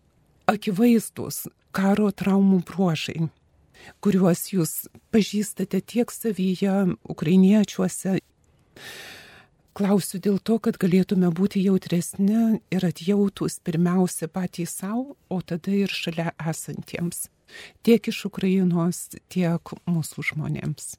akivaizdus 0.49 1.45
karo 1.75 2.11
traumų 2.14 2.62
bruožai, 2.69 3.28
kuriuos 4.04 4.47
jūs 4.52 4.73
pažįstate 5.14 5.83
tiek 5.83 6.12
savyje, 6.14 6.95
ukrainiečiuose. 7.11 8.21
Klausiu 9.75 10.21
dėl 10.23 10.38
to, 10.38 10.61
kad 10.62 10.78
galėtume 10.78 11.33
būti 11.35 11.64
jautresni 11.64 12.61
ir 12.71 12.87
atjautus 12.87 13.59
pirmiausia 13.66 14.28
patys 14.31 14.76
savo, 14.78 15.16
o 15.26 15.40
tada 15.43 15.75
ir 15.75 15.90
šalia 15.90 16.31
esantiems, 16.38 17.26
tiek 17.83 18.07
iš 18.12 18.28
Ukrainos, 18.31 19.09
tiek 19.35 19.75
mūsų 19.90 20.28
žmonėms. 20.31 20.95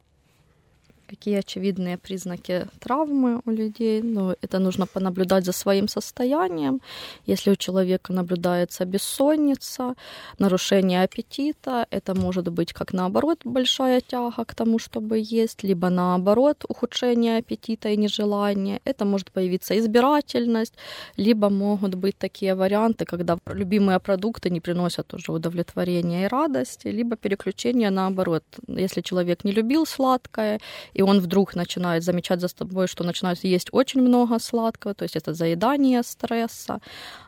Какие 1.16 1.40
очевидные 1.40 1.98
признаки 1.98 2.68
травмы 2.80 3.42
у 3.46 3.52
людей. 3.52 4.02
Ну, 4.02 4.36
это 4.42 4.60
нужно 4.60 4.86
понаблюдать 4.86 5.46
за 5.46 5.52
своим 5.54 5.88
состоянием. 5.88 6.82
Если 7.26 7.52
у 7.52 7.56
человека 7.56 8.14
наблюдается 8.14 8.86
бессонница, 8.86 9.96
нарушение 10.40 11.04
аппетита, 11.04 11.86
это 11.90 12.16
может 12.16 12.48
быть 12.50 12.74
как 12.74 12.94
наоборот 12.94 13.40
большая 13.46 14.02
тяга 14.02 14.46
к 14.46 14.56
тому, 14.56 14.80
чтобы 14.80 15.20
есть, 15.20 15.64
либо 15.64 15.90
наоборот 15.90 16.66
ухудшение 16.68 17.38
аппетита 17.38 17.90
и 17.90 17.98
нежелание. 17.98 18.80
Это 18.86 19.06
может 19.06 19.32
появиться 19.32 19.74
избирательность, 19.80 20.74
либо 21.18 21.50
могут 21.50 21.96
быть 21.96 22.18
такие 22.18 22.56
варианты, 22.56 23.06
когда 23.06 23.38
любимые 23.46 24.00
продукты 24.00 24.50
не 24.50 24.60
приносят 24.60 25.14
уже 25.14 25.32
удовлетворения 25.32 26.26
и 26.26 26.28
радости, 26.28 26.90
либо 26.90 27.16
переключение 27.16 27.90
наоборот. 27.90 28.44
Если 28.68 29.02
человек 29.02 29.46
не 29.46 29.54
любил 29.54 29.86
сладкое 29.86 30.60
и 30.94 31.05
он 31.06 31.20
вдруг 31.20 31.56
начинает 31.56 32.04
замечать 32.04 32.42
за 32.42 32.48
собой, 32.48 32.88
что 32.88 33.04
начинает 33.04 33.44
есть 33.44 33.70
очень 33.72 34.02
много 34.02 34.40
сладкого, 34.40 34.94
то 34.94 35.04
есть 35.04 35.16
это 35.16 35.34
заедание 35.34 36.04
стресса. 36.04 36.80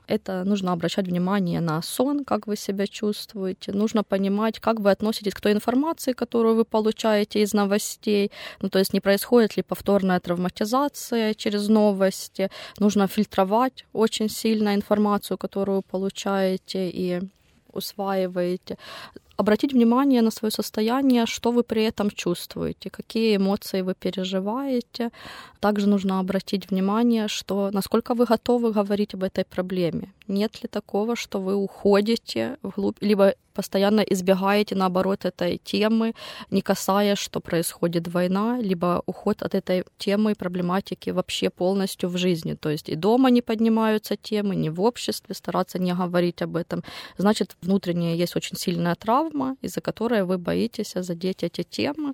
Это 0.07 0.43
нужно 0.45 0.71
обращать 0.71 1.07
внимание 1.07 1.61
на 1.61 1.81
сон, 1.81 2.23
как 2.23 2.47
вы 2.47 2.55
себя 2.55 2.87
чувствуете. 2.87 3.73
Нужно 3.73 4.03
понимать, 4.03 4.59
как 4.59 4.79
вы 4.79 4.91
относитесь 4.91 5.33
к 5.33 5.41
той 5.41 5.51
информации, 5.51 6.13
которую 6.13 6.55
вы 6.55 6.65
получаете 6.65 7.41
из 7.41 7.53
новостей. 7.53 8.31
Ну, 8.61 8.69
то 8.69 8.79
есть 8.79 8.93
не 8.93 9.01
происходит 9.01 9.57
ли 9.57 9.63
повторная 9.63 10.19
травматизация 10.19 11.33
через 11.33 11.67
новости. 11.67 12.49
Нужно 12.79 13.07
фильтровать 13.07 13.85
очень 13.93 14.29
сильно 14.29 14.75
информацию, 14.75 15.37
которую 15.37 15.81
получаете, 15.81 16.89
и 16.89 17.21
усваиваете. 17.73 18.77
Обратить 19.37 19.73
внимание 19.73 20.21
на 20.21 20.31
свое 20.31 20.51
состояние, 20.51 21.25
что 21.25 21.51
вы 21.51 21.63
при 21.63 21.83
этом 21.83 22.09
чувствуете, 22.09 22.89
какие 22.89 23.37
эмоции 23.37 23.81
вы 23.81 23.93
переживаете. 23.93 25.11
Также 25.59 25.87
нужно 25.87 26.19
обратить 26.19 26.71
внимание, 26.71 27.27
что 27.27 27.69
насколько 27.71 28.15
вы 28.15 28.25
готовы 28.25 28.71
говорить 28.71 29.13
об 29.13 29.23
этой 29.23 29.45
проблеме. 29.45 30.13
Нет 30.27 30.63
ли 30.63 30.67
такого, 30.67 31.15
что 31.15 31.39
вы 31.39 31.55
уходите 31.55 32.57
вглубь, 32.63 32.97
либо 33.01 33.35
постоянно 33.57 34.01
избегаете, 34.01 34.75
наоборот, 34.75 35.25
этой 35.25 35.57
темы, 35.57 36.13
не 36.51 36.61
касаясь, 36.61 37.17
что 37.17 37.39
происходит 37.39 38.07
война, 38.07 38.59
либо 38.61 39.01
уход 39.07 39.41
от 39.41 39.55
этой 39.55 39.83
темы 39.97 40.31
и 40.31 40.35
проблематики 40.35 41.11
вообще 41.11 41.49
полностью 41.49 42.09
в 42.09 42.17
жизни. 42.17 42.53
То 42.53 42.69
есть 42.69 42.89
и 42.89 42.95
дома 42.95 43.31
не 43.31 43.41
поднимаются 43.41 44.15
темы, 44.15 44.55
ни 44.55 44.69
в 44.69 44.81
обществе 44.81 45.33
стараться 45.35 45.79
не 45.79 45.93
говорить 45.93 46.43
об 46.43 46.55
этом. 46.55 46.83
Значит, 47.17 47.57
внутренняя 47.61 48.15
есть 48.15 48.35
очень 48.35 48.57
сильная 48.57 48.95
травма, 48.95 49.55
из-за 49.63 49.81
которой 49.81 50.23
вы 50.23 50.37
боитесь 50.37 50.93
задеть 50.95 51.43
эти 51.43 51.63
темы. 51.63 52.13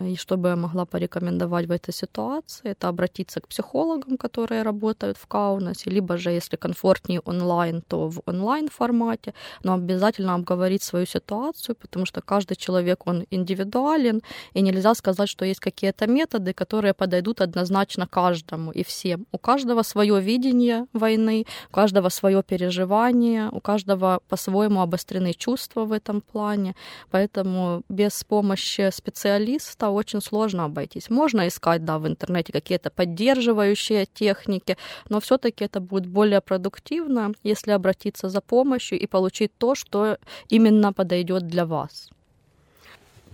И 0.00 0.16
что 0.16 0.36
бы 0.36 0.48
я 0.48 0.56
могла 0.56 0.84
порекомендовать 0.84 1.66
в 1.66 1.70
этой 1.70 1.94
ситуации, 1.94 2.70
это 2.70 2.88
обратиться 2.88 3.40
к 3.40 3.46
психологам, 3.46 4.16
которые 4.16 4.62
работают 4.64 5.16
в 5.18 5.26
Каунасе, 5.26 5.90
либо 5.90 6.16
же, 6.16 6.30
если 6.30 6.56
комфортнее 6.56 7.20
онлайн, 7.20 7.82
то 7.88 8.08
в 8.08 8.22
онлайн 8.26 8.68
формате, 8.68 9.34
но 9.64 9.74
обязательно 9.74 10.34
обговорить 10.34 10.79
свою 10.82 11.06
ситуацию, 11.06 11.76
потому 11.76 12.06
что 12.06 12.20
каждый 12.20 12.56
человек, 12.56 13.06
он 13.06 13.24
индивидуален, 13.30 14.22
и 14.54 14.60
нельзя 14.62 14.94
сказать, 14.94 15.28
что 15.28 15.44
есть 15.44 15.60
какие-то 15.60 16.06
методы, 16.06 16.52
которые 16.52 16.94
подойдут 16.94 17.40
однозначно 17.40 18.06
каждому 18.06 18.70
и 18.72 18.82
всем. 18.82 19.26
У 19.32 19.38
каждого 19.38 19.82
свое 19.82 20.20
видение 20.20 20.86
войны, 20.92 21.46
у 21.70 21.72
каждого 21.72 22.08
свое 22.08 22.42
переживание, 22.42 23.48
у 23.50 23.60
каждого 23.60 24.20
по-своему 24.28 24.80
обострены 24.80 25.32
чувства 25.34 25.84
в 25.84 25.92
этом 25.92 26.20
плане, 26.20 26.74
поэтому 27.10 27.82
без 27.88 28.24
помощи 28.24 28.90
специалиста 28.92 29.90
очень 29.90 30.20
сложно 30.20 30.64
обойтись. 30.64 31.10
Можно 31.10 31.48
искать, 31.48 31.84
да, 31.84 31.98
в 31.98 32.06
интернете 32.06 32.52
какие-то 32.52 32.90
поддерживающие 32.90 34.06
техники, 34.06 34.76
но 35.08 35.20
все-таки 35.20 35.64
это 35.64 35.80
будет 35.80 36.06
более 36.06 36.40
продуктивно, 36.40 37.32
если 37.42 37.72
обратиться 37.72 38.28
за 38.28 38.40
помощью 38.40 38.98
и 38.98 39.06
получить 39.06 39.52
то, 39.58 39.74
что 39.74 40.16
именно 40.48 40.69
подойдет 40.93 41.47
для 41.47 41.65
вас. 41.65 42.09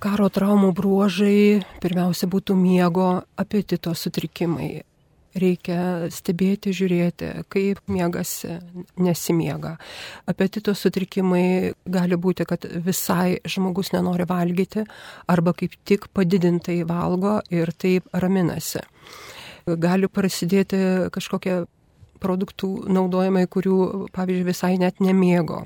Karo 0.02 0.32
traumų 0.34 0.72
bruožai 0.74 1.62
pirmiausia 1.78 2.26
būtų 2.26 2.56
miego 2.58 3.22
apetito 3.38 3.92
sutrikimai. 3.94 4.82
Reikia 5.38 6.10
stebėti, 6.10 6.74
žiūrėti, 6.74 7.28
kaip 7.54 7.78
miegasi, 7.86 8.58
nesimiega. 8.98 9.76
Apetito 10.26 10.74
sutrikimai 10.74 11.76
gali 11.86 12.18
būti, 12.18 12.48
kad 12.50 12.66
visai 12.66 13.38
žmogus 13.46 13.94
nenori 13.94 14.26
valgyti 14.26 14.88
arba 15.30 15.54
kaip 15.54 15.78
tik 15.86 16.10
padidintai 16.18 16.82
valgo 16.90 17.38
ir 17.54 17.70
taip 17.72 18.10
raminasi. 18.12 18.82
Gali 19.70 20.10
prasidėti 20.10 20.82
kažkokie 21.14 21.62
produktų 22.22 22.90
naudojimai, 22.90 23.46
kurių, 23.46 23.78
pavyzdžiui, 24.18 24.50
visai 24.50 24.74
net 24.82 24.98
nemėgo. 24.98 25.62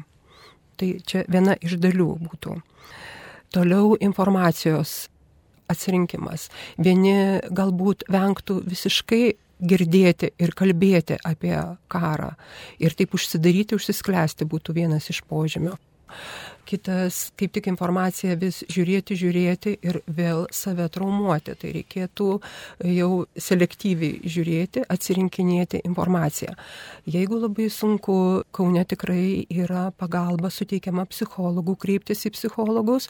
Tai 0.80 0.90
čia 1.04 1.26
viena 1.28 1.56
iš 1.60 1.76
dalių 1.82 2.08
būtų. 2.24 2.56
Toliau 3.52 3.96
informacijos 4.00 5.10
atsirinkimas. 5.70 6.48
Vieni 6.80 7.42
galbūt 7.52 8.06
vengtų 8.10 8.60
visiškai 8.66 9.24
girdėti 9.60 10.32
ir 10.40 10.54
kalbėti 10.56 11.18
apie 11.26 11.54
karą 11.92 12.32
ir 12.80 12.96
taip 12.96 13.14
užsidaryti, 13.18 13.76
užsisklęsti 13.76 14.48
būtų 14.48 14.76
vienas 14.80 15.10
iš 15.12 15.22
požymių. 15.28 15.76
Kitas, 16.68 17.30
kaip 17.38 17.52
tik 17.56 17.66
informacija 17.70 18.36
vis 18.38 18.60
žiūrėti, 18.70 19.16
žiūrėti 19.18 19.72
ir 19.86 20.00
vėl 20.06 20.44
save 20.54 20.86
traumuoti. 20.92 21.56
Tai 21.58 21.72
reikėtų 21.74 22.28
jau 22.94 23.10
selektyviai 23.34 24.20
žiūrėti, 24.30 24.84
atsirinkinėti 24.94 25.82
informaciją. 25.88 26.54
Jeigu 27.10 27.40
labai 27.42 27.70
sunku, 27.72 28.18
Kaune 28.54 28.84
tikrai 28.88 29.46
yra 29.50 29.88
pagalba 29.96 30.50
suteikiama 30.52 31.06
psichologų, 31.10 31.76
kreiptis 31.80 32.26
į 32.28 32.34
psichologus, 32.36 33.08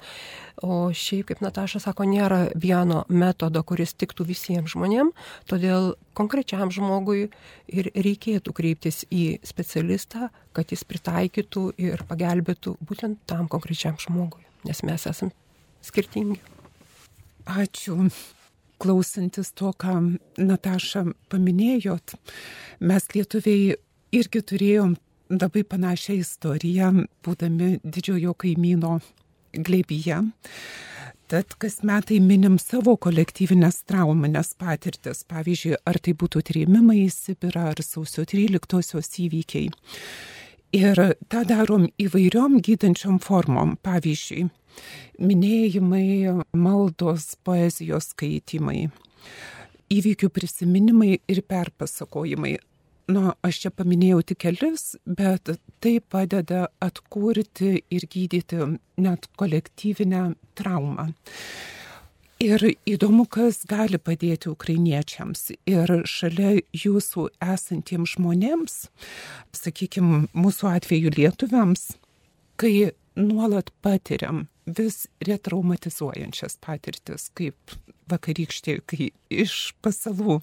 o 0.62 0.90
šiaip, 0.92 1.30
kaip 1.30 1.42
Nataša 1.44 1.80
sako, 1.86 2.04
nėra 2.08 2.40
vieno 2.58 3.04
metodo, 3.08 3.62
kuris 3.66 3.94
tiktų 3.98 4.26
visiems 4.28 4.74
žmonėms, 4.74 5.16
todėl 5.50 5.94
konkrečiam 6.16 6.72
žmogui 6.74 7.28
ir 7.68 7.90
reikėtų 7.94 8.54
kreiptis 8.56 9.04
į 9.10 9.40
specialistą, 9.46 10.30
kad 10.56 10.72
jis 10.72 10.84
pritaikytų 10.88 11.66
ir 11.80 12.04
pagelbėtų 12.08 12.76
būtent 12.84 13.20
tam 13.30 13.48
konkrečiam 13.48 13.98
žmogui, 14.00 14.42
nes 14.68 14.82
mes 14.86 15.06
esame 15.10 15.34
skirtingi. 15.84 16.40
Ačiū. 17.50 18.10
Klausantis 18.80 19.50
to, 19.52 19.74
ką 19.76 19.98
Nataša 20.40 21.02
paminėjot, 21.28 22.14
mes 22.80 23.08
lietuviai 23.12 23.74
irgi 24.16 24.40
turėjom 24.40 24.94
labai 25.30 25.66
panašią 25.68 26.16
istoriją, 26.22 26.88
būdami 27.24 27.74
didžiojo 27.84 28.32
kaimyno 28.40 28.94
glebyje. 29.52 30.22
Tad 31.30 31.54
kas 31.62 31.76
metai 31.86 32.18
minim 32.18 32.56
savo 32.58 32.96
kolektyvinės 32.98 33.84
trauminės 33.86 34.48
patirtis, 34.58 35.22
pavyzdžiui, 35.30 35.76
ar 35.86 36.00
tai 36.02 36.16
būtų 36.18 36.42
trėmimai 36.48 37.04
į 37.04 37.10
Sibirą, 37.14 37.68
ar 37.70 37.82
sausio 37.86 38.24
13-osios 38.26 39.12
įvykiai. 39.26 39.68
Ir 40.74 41.02
tą 41.30 41.44
darom 41.46 41.86
įvairiom 42.02 42.58
gydančiom 42.66 43.20
formom. 43.22 43.76
Pavyzdžiui, 43.82 44.48
minėjimai, 45.22 46.42
maldos, 46.50 47.32
poezijos 47.46 48.10
skaitimai, 48.10 48.88
įvykių 49.90 50.30
prisiminimai 50.34 51.20
ir 51.30 51.42
perpasakojimai. 51.46 52.56
Nu, 53.10 53.32
aš 53.42 53.64
čia 53.64 53.70
paminėjau 53.74 54.20
tik 54.30 54.38
kelis, 54.44 54.94
bet 55.04 55.50
tai 55.82 55.96
padeda 56.12 56.68
atkurti 56.84 57.80
ir 57.90 58.06
gydyti 58.12 58.60
net 59.02 59.26
kolektyvinę 59.40 60.22
traumą. 60.58 61.08
Ir 62.40 62.62
įdomu, 62.88 63.26
kas 63.28 63.64
gali 63.68 63.98
padėti 64.00 64.48
ukrainiečiams. 64.52 65.50
Ir 65.68 65.90
šalia 66.08 66.54
jūsų 66.72 67.26
esantiems 67.44 68.14
žmonėms, 68.14 68.76
sakykime, 69.58 70.22
mūsų 70.32 70.70
atveju 70.70 71.12
lietuviams, 71.18 71.90
kai 72.60 72.92
nuolat 73.18 73.74
patiriam 73.84 74.46
vis 74.69 75.05
retraumatizuojančias 75.21 76.57
patirtis, 76.63 77.29
kaip 77.37 77.75
vakarykštė, 78.09 78.79
kai 78.85 79.09
iš 79.33 79.73
pasalų 79.85 80.39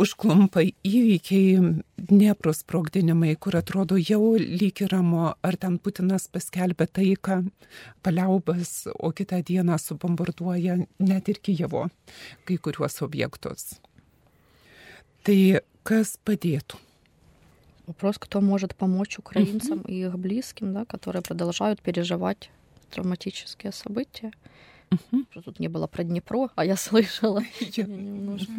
užklumpa 0.00 0.62
įvykiai, 0.86 1.82
neprosprogdinimai, 2.10 3.34
kur 3.42 3.58
atrodo 3.58 3.98
jau 3.98 4.36
lyg 4.38 4.82
ir 4.84 4.92
ramu, 4.94 5.32
ar 5.34 5.58
ten 5.60 5.78
Putinas 5.82 6.28
paskelbė 6.30 6.86
taiką, 6.90 7.40
paliaubas, 8.06 8.84
o 8.94 9.10
kitą 9.14 9.42
dieną 9.46 9.78
subombarduoja 9.82 10.78
net 11.02 11.32
ir 11.32 11.42
Kijevo 11.42 11.88
kai 12.46 12.58
kuriuos 12.58 13.00
objektus. 13.06 13.74
Tai 15.26 15.60
kas 15.86 16.16
padėtų? 16.24 16.78
Вопрос, 17.90 18.18
кто 18.18 18.40
может 18.40 18.76
помочь 18.76 19.18
украинцам 19.18 19.80
uh-huh. 19.80 19.90
и 19.90 20.06
их 20.06 20.16
близким, 20.16 20.72
да, 20.72 20.84
которые 20.84 21.22
продолжают 21.22 21.82
переживать 21.82 22.48
травматические 22.95 23.71
события. 23.71 24.31
Uh-huh. 24.89 25.25
Тут 25.43 25.59
не 25.59 25.67
было 25.67 25.87
про 25.87 26.03
Днепро, 26.03 26.49
а 26.55 26.63
я 26.63 26.75
слышала 26.77 27.43
немножко. 27.75 28.51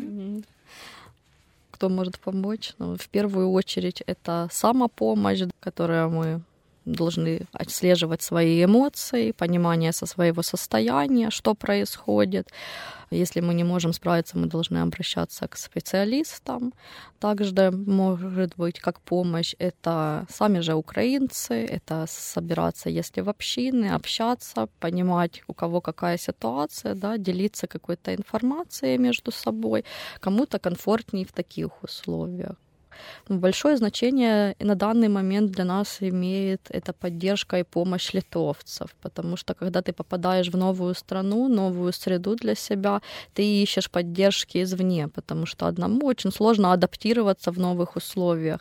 Кто 1.70 1.88
может 1.88 2.18
помочь? 2.18 2.74
Ну, 2.78 2.96
в 2.96 3.08
первую 3.08 3.50
очередь 3.50 4.02
это 4.06 4.48
самопомощь, 4.50 5.42
которую 5.60 6.10
мы 6.10 6.40
должны 6.86 7.40
отслеживать 7.52 8.22
свои 8.22 8.64
эмоции, 8.64 9.32
понимание 9.32 9.92
со 9.92 10.06
своего 10.06 10.42
состояния, 10.42 11.30
что 11.30 11.54
происходит. 11.54 12.50
Если 13.10 13.40
мы 13.40 13.54
не 13.54 13.64
можем 13.64 13.92
справиться, 13.92 14.38
мы 14.38 14.46
должны 14.46 14.78
обращаться 14.78 15.46
к 15.46 15.56
специалистам. 15.56 16.72
Также 17.20 17.70
может 17.70 18.56
быть 18.56 18.80
как 18.80 19.00
помощь 19.00 19.54
это 19.58 20.26
сами 20.28 20.60
же 20.60 20.74
украинцы, 20.74 21.54
это 21.54 22.06
собираться, 22.08 22.88
если 22.88 23.20
в 23.20 23.28
общины, 23.28 23.94
общаться, 23.94 24.68
понимать, 24.80 25.42
у 25.48 25.54
кого 25.54 25.80
какая 25.80 26.18
ситуация, 26.18 26.94
да, 26.94 27.16
делиться 27.18 27.66
какой-то 27.66 28.14
информацией 28.14 28.98
между 28.98 29.30
собой. 29.30 29.84
Кому-то 30.20 30.58
комфортнее 30.58 31.26
в 31.26 31.32
таких 31.32 31.82
условиях 31.82 32.56
Большое 33.28 33.76
значение 33.76 34.54
на 34.60 34.74
данный 34.74 35.08
момент 35.08 35.52
для 35.52 35.64
нас 35.64 35.98
имеет 36.00 36.60
эта 36.70 36.92
поддержка 36.92 37.58
и 37.58 37.62
помощь 37.62 38.14
литовцев, 38.14 38.94
потому 39.02 39.36
что 39.36 39.54
когда 39.54 39.82
ты 39.82 39.92
попадаешь 39.92 40.48
в 40.48 40.56
новую 40.56 40.94
страну, 40.94 41.48
новую 41.48 41.92
среду 41.92 42.36
для 42.36 42.54
себя, 42.54 43.00
ты 43.34 43.42
ищешь 43.62 43.90
поддержки 43.90 44.62
извне, 44.62 45.08
потому 45.08 45.46
что 45.46 45.66
одному 45.66 46.06
очень 46.06 46.32
сложно 46.32 46.72
адаптироваться 46.72 47.50
в 47.50 47.58
новых 47.58 47.96
условиях. 47.96 48.60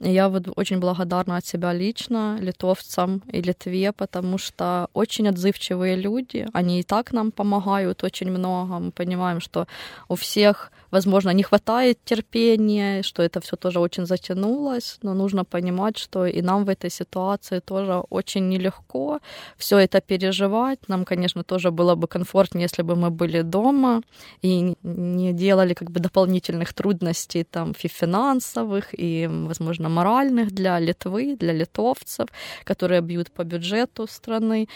И 0.00 0.10
я 0.10 0.28
вот 0.28 0.48
очень 0.56 0.78
благодарна 0.78 1.36
от 1.36 1.46
себя 1.46 1.72
лично 1.72 2.38
литовцам 2.40 3.22
и 3.32 3.42
Литве, 3.42 3.92
потому 3.92 4.38
что 4.38 4.88
очень 4.94 5.28
отзывчивые 5.28 5.96
люди, 5.96 6.46
они 6.52 6.80
и 6.80 6.82
так 6.82 7.12
нам 7.12 7.30
помогают 7.30 8.02
очень 8.04 8.30
много. 8.30 8.78
Мы 8.78 8.90
понимаем, 8.92 9.40
что 9.40 9.66
у 10.08 10.14
всех, 10.14 10.72
возможно, 10.90 11.30
не 11.30 11.42
хватает 11.42 11.98
терпения, 12.04 13.02
что 13.02 13.22
это 13.22 13.40
все 13.40 13.56
тоже 13.56 13.80
очень 13.80 14.06
затянулось, 14.06 14.98
но 15.02 15.14
нужно 15.14 15.44
понимать, 15.44 15.98
что 15.98 16.26
и 16.26 16.42
нам 16.42 16.64
в 16.64 16.68
этой 16.68 16.90
ситуации 16.90 17.60
тоже 17.60 18.02
очень 18.10 18.48
нелегко 18.48 19.20
все 19.56 19.78
это 19.78 20.00
переживать. 20.00 20.88
Нам, 20.88 21.04
конечно, 21.04 21.44
тоже 21.44 21.70
было 21.70 21.94
бы 21.94 22.08
комфортнее, 22.08 22.62
если 22.62 22.82
бы 22.82 22.96
мы 22.96 23.10
были 23.10 23.42
дома 23.42 24.02
и 24.42 24.74
не 24.82 25.32
делали 25.32 25.74
как 25.74 25.90
бы 25.90 26.00
дополнительных 26.00 26.72
трудностей 26.74 27.44
там 27.44 27.74
финансовых 27.74 28.88
и, 28.92 29.28
возможно, 29.30 29.88
моральных 29.88 30.50
для 30.52 30.80
Литвы, 30.80 31.36
для 31.36 31.52
литовцев, 31.52 32.28
которые 32.64 33.00
бьют 33.00 33.30
по 33.30 33.44
бюджету 33.44 34.06
страны. 34.06 34.68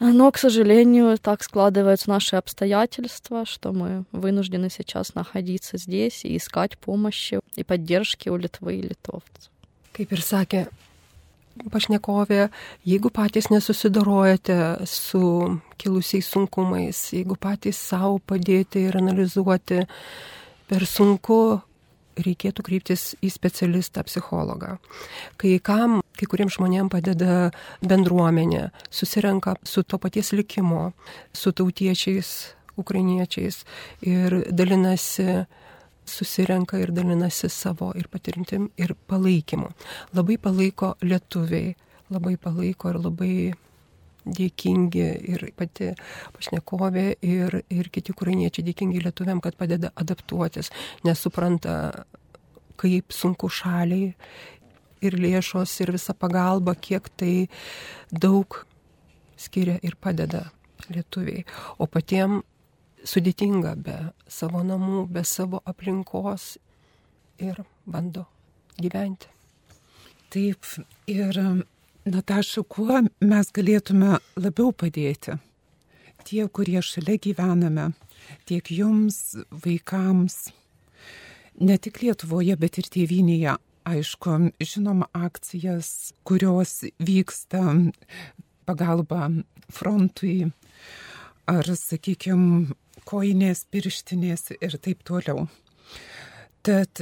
Но, 0.00 0.30
к 0.30 0.36
сожалению, 0.36 1.16
так 1.16 1.42
складываются 1.42 2.10
наши 2.10 2.36
обстоятельства, 2.36 3.46
что 3.46 3.72
мы 3.72 4.04
вынуждены 4.12 4.68
сейчас 4.68 5.14
находиться 5.14 5.78
здесь 5.78 6.24
и 6.24 6.36
искать 6.36 6.76
помощи 6.76 7.40
и 7.54 7.64
поддержки 7.64 8.28
у 8.28 8.36
Литвы 8.36 8.76
и 8.76 8.82
литовцев. 8.82 9.50
Kaip 9.96 10.12
ir 10.12 10.20
sakė 10.20 10.58
pašnekovė, 11.72 12.50
jeigu 12.84 13.08
patys 13.08 13.48
nesusidorojate 13.48 14.84
su 14.84 15.22
kilusiais 15.80 16.28
sunkumais, 16.28 17.00
jeigu 17.16 17.38
patys 17.40 17.80
savo 17.80 18.18
padėti 18.20 18.84
ir 18.90 18.98
analizuoti 19.00 19.86
per 20.68 20.84
sunku, 20.84 21.62
reikėtų 22.19 22.65
kryptis 22.67 23.11
į 23.23 23.31
specialistą, 23.33 24.03
psichologą. 24.07 24.77
Kai 25.41 25.57
kam, 25.63 25.99
kai 26.17 26.27
kuriems 26.29 26.57
žmonėms 26.57 26.91
padeda 26.93 27.51
bendruomenė, 27.85 28.69
susirenka 28.91 29.55
su 29.63 29.83
to 29.83 29.99
paties 30.01 30.33
likimo, 30.35 30.91
su 31.33 31.53
tautiečiais, 31.55 32.31
ukrainiečiais 32.81 33.63
ir 34.07 34.41
dalinasi 34.51 35.45
susirenka 36.05 36.79
ir 36.81 36.91
dalinasi 36.91 37.49
savo 37.49 37.91
ir 37.95 38.07
patirtim 38.11 38.69
ir 38.77 38.95
palaikymu. 39.07 39.69
Labai 40.17 40.37
palaiko 40.37 40.95
lietuviai, 41.01 41.75
labai 42.11 42.37
palaiko 42.37 42.89
ir 42.89 42.99
labai 42.99 43.35
dėkingi 44.25 45.07
ir 45.33 45.45
pati 45.57 45.91
pašnekovė 46.35 47.05
ir, 47.25 47.61
ir 47.73 47.89
kiti 47.93 48.13
kurainiečiai 48.13 48.65
dėkingi 48.67 49.01
lietuviam, 49.03 49.41
kad 49.41 49.57
padeda 49.57 49.91
adaptuotis, 49.95 50.71
nesupranta, 51.07 52.05
kaip 52.81 53.13
sunku 53.13 53.49
šaliai 53.49 54.13
ir 55.01 55.17
lėšos 55.17 55.73
ir 55.81 55.93
visa 55.97 56.13
pagalba, 56.17 56.75
kiek 56.75 57.09
tai 57.17 57.35
daug 58.11 58.61
skiria 59.41 59.79
ir 59.81 59.97
padeda 59.97 60.45
lietuviai. 60.89 61.45
O 61.81 61.87
patiem 61.89 62.41
sudėtinga 63.07 63.75
be 63.81 63.97
savo 64.29 64.61
namų, 64.65 65.07
be 65.09 65.25
savo 65.25 65.61
aplinkos 65.65 66.55
ir 67.41 67.63
bando 67.85 68.27
gyventi. 68.81 69.29
Taip, 70.31 70.63
ir 71.11 71.37
Nataša, 72.01 72.63
kuo 72.65 72.95
mes 73.21 73.49
galėtume 73.53 74.15
labiau 74.41 74.71
padėti? 74.73 75.35
Tie, 76.25 76.41
kurie 76.49 76.81
šalia 76.81 77.19
gyvename, 77.21 77.91
tiek 78.49 78.71
jums, 78.73 79.35
vaikams, 79.53 80.49
ne 81.61 81.77
tik 81.77 82.01
Lietuvoje, 82.01 82.57
bet 82.57 82.79
ir 82.81 82.89
tėvinėje. 82.89 83.53
Aišku, 83.85 84.33
žinom 84.65 85.05
akcijas, 85.13 86.13
kurios 86.25 86.83
vyksta 86.97 87.61
pagalba 88.65 89.29
frontui, 89.69 90.49
ar, 91.49 91.69
sakykime, 91.69 92.73
koinės, 93.05 93.67
pirštinės 93.69 94.55
ir 94.57 94.77
taip 94.81 95.05
toliau. 95.05 95.45
Tad 96.65 96.97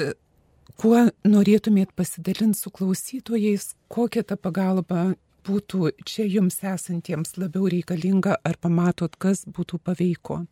kuo 0.79 0.99
norėtumėt 1.27 1.91
pasidalinti 1.99 2.61
su 2.61 2.71
klausytojais, 2.71 3.73
kokia 3.91 4.23
ta 4.23 4.37
pagalba 4.39 5.09
būtų 5.47 5.91
čia 6.07 6.27
jums 6.27 6.61
esantiems 6.63 7.35
labiau 7.41 7.67
reikalinga, 7.71 8.37
ar 8.47 8.55
pamatot, 8.63 9.15
kas 9.19 9.43
būtų 9.43 9.81
paveiko? 9.83 10.45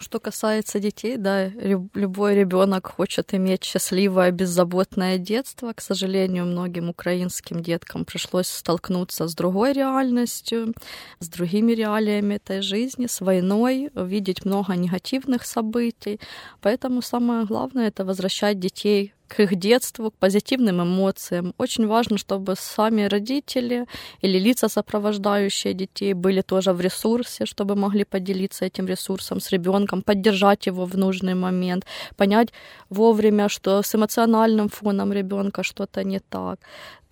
Что 0.00 0.18
касается 0.18 0.80
детей, 0.80 1.16
да, 1.16 1.46
любой 1.46 2.34
ребенок 2.34 2.88
хочет 2.88 3.32
иметь 3.32 3.62
счастливое, 3.62 4.32
беззаботное 4.32 5.18
детство. 5.18 5.72
К 5.72 5.80
сожалению, 5.80 6.46
многим 6.46 6.88
украинским 6.90 7.62
деткам 7.62 8.04
пришлось 8.04 8.48
столкнуться 8.48 9.28
с 9.28 9.34
другой 9.34 9.72
реальностью, 9.72 10.74
с 11.20 11.28
другими 11.28 11.72
реалиями 11.72 12.34
этой 12.34 12.60
жизни, 12.60 13.06
с 13.06 13.20
войной, 13.20 13.90
видеть 13.94 14.44
много 14.44 14.74
негативных 14.74 15.46
событий. 15.46 16.18
Поэтому 16.60 17.00
самое 17.00 17.44
главное— 17.44 17.86
это 17.88 18.04
возвращать 18.04 18.58
детей 18.58 19.14
к 19.28 19.40
их 19.40 19.56
детству, 19.56 20.10
к 20.10 20.14
позитивным 20.14 20.82
эмоциям. 20.82 21.54
Очень 21.58 21.86
важно, 21.86 22.18
чтобы 22.18 22.54
сами 22.56 23.02
родители 23.02 23.86
или 24.22 24.38
лица, 24.38 24.68
сопровождающие 24.68 25.74
детей, 25.74 26.14
были 26.14 26.42
тоже 26.42 26.72
в 26.72 26.80
ресурсе, 26.80 27.46
чтобы 27.46 27.74
могли 27.74 28.04
поделиться 28.04 28.64
этим 28.64 28.86
ресурсом 28.86 29.40
с 29.40 29.50
ребенком, 29.50 30.02
поддержать 30.02 30.66
его 30.66 30.84
в 30.84 30.96
нужный 30.96 31.34
момент, 31.34 31.84
понять 32.16 32.48
вовремя, 32.90 33.48
что 33.48 33.82
с 33.82 33.94
эмоциональным 33.94 34.68
фоном 34.68 35.12
ребенка 35.12 35.62
что-то 35.62 36.04
не 36.04 36.20
так. 36.20 36.58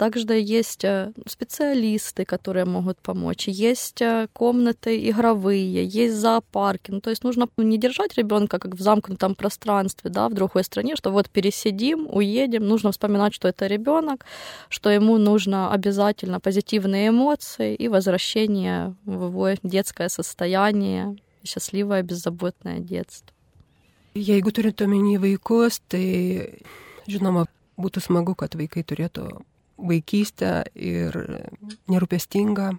Также 0.03 0.27
есть 0.41 0.85
э, 0.85 1.12
специалисты, 1.29 2.25
которые 2.25 2.65
могут 2.65 2.99
помочь. 2.99 3.47
Есть 3.47 4.03
э, 4.03 4.27
комнаты 4.33 5.09
игровые, 5.09 5.87
есть 5.87 6.17
зоопарки. 6.17 6.91
Ну, 6.91 7.01
то 7.01 7.11
есть 7.11 7.23
нужно 7.23 7.49
не 7.57 7.79
держать 7.79 8.19
ребенка 8.19 8.59
как 8.59 8.75
в 8.75 8.81
замкнутом 8.81 9.37
пространстве, 9.37 10.11
да, 10.11 10.29
в 10.29 10.35
другой 10.35 10.65
стране, 10.65 10.97
что 10.97 11.12
вот 11.12 11.31
пересидим, 11.31 12.09
уедем. 12.11 12.67
Нужно 12.67 12.91
вспоминать, 12.91 13.33
что 13.33 13.47
это 13.47 13.69
ребенок, 13.69 14.27
что 14.69 14.91
ему 14.91 15.19
нужно 15.19 15.73
обязательно 15.73 16.41
позитивные 16.41 17.11
эмоции 17.11 17.77
и 17.77 17.87
возвращение 17.87 18.97
в 19.05 19.27
его 19.27 19.51
детское 19.62 20.09
состояние, 20.09 21.17
счастливое, 21.45 22.03
беззаботное 22.03 22.81
детство. 22.81 23.29
Jeigu 24.15 24.51
turite 24.51 24.85
omeny 24.85 25.17
vaikus, 25.17 25.79
tai 25.88 26.59
žinoma, 27.07 27.47
būtų 27.79 28.03
smagu, 28.03 28.35
kad 28.35 28.59
vaikai 28.59 28.83
turėtų 28.83 29.45
vaikystę 29.83 30.53
ir 30.75 31.16
nerūpestingą 31.90 32.71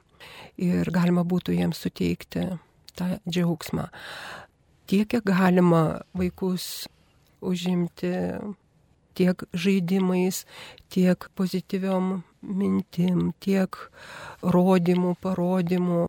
ir 0.63 0.91
galima 0.93 1.23
būtų 1.27 1.57
jiems 1.57 1.83
suteikti 1.83 2.47
tą 2.97 3.09
džiaugsmą. 3.27 3.89
Tiek, 4.87 5.07
kiek 5.09 5.23
galima 5.25 6.03
vaikus 6.17 6.87
užimti 7.43 8.11
tiek 9.13 9.43
žaidimais, 9.53 10.43
tiek 10.93 11.27
pozityviom 11.37 12.23
mintim, 12.41 13.31
tiek 13.43 13.77
rodymų, 14.41 15.15
parodymų, 15.23 16.07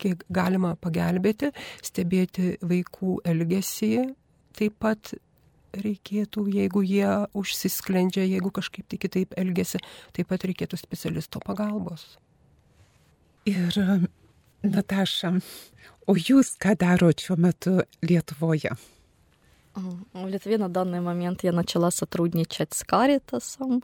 kiek 0.00 0.22
galima 0.32 0.76
pagelbėti, 0.80 1.50
stebėti 1.84 2.54
vaikų 2.64 3.20
elgesį, 3.28 3.92
taip 4.56 4.78
pat 4.80 5.12
reikėtų, 5.76 6.46
jeigu 6.50 6.82
jie 6.86 7.08
užsisklendžia, 7.36 8.24
jeigu 8.26 8.52
kažkaip 8.54 8.88
tai 8.90 8.98
kitaip 9.00 9.34
elgesi, 9.40 9.80
taip 10.16 10.30
pat 10.32 10.46
reikėtų 10.48 10.78
specialisto 10.80 11.42
pagalbos. 11.44 12.16
Ir 13.48 13.76
Nataša, 14.62 15.34
o 16.06 16.16
jūs 16.18 16.56
ką 16.60 16.74
darote 16.80 17.24
šiuo 17.24 17.38
metu 17.40 17.78
Lietuvoje? 18.04 18.74
В 20.12 20.26
Литве 20.26 20.58
на 20.58 20.68
данный 20.68 21.00
момент 21.00 21.44
я 21.44 21.52
начала 21.52 21.90
сотрудничать 21.90 22.72
с 22.72 22.84
Каритасом. 22.84 23.82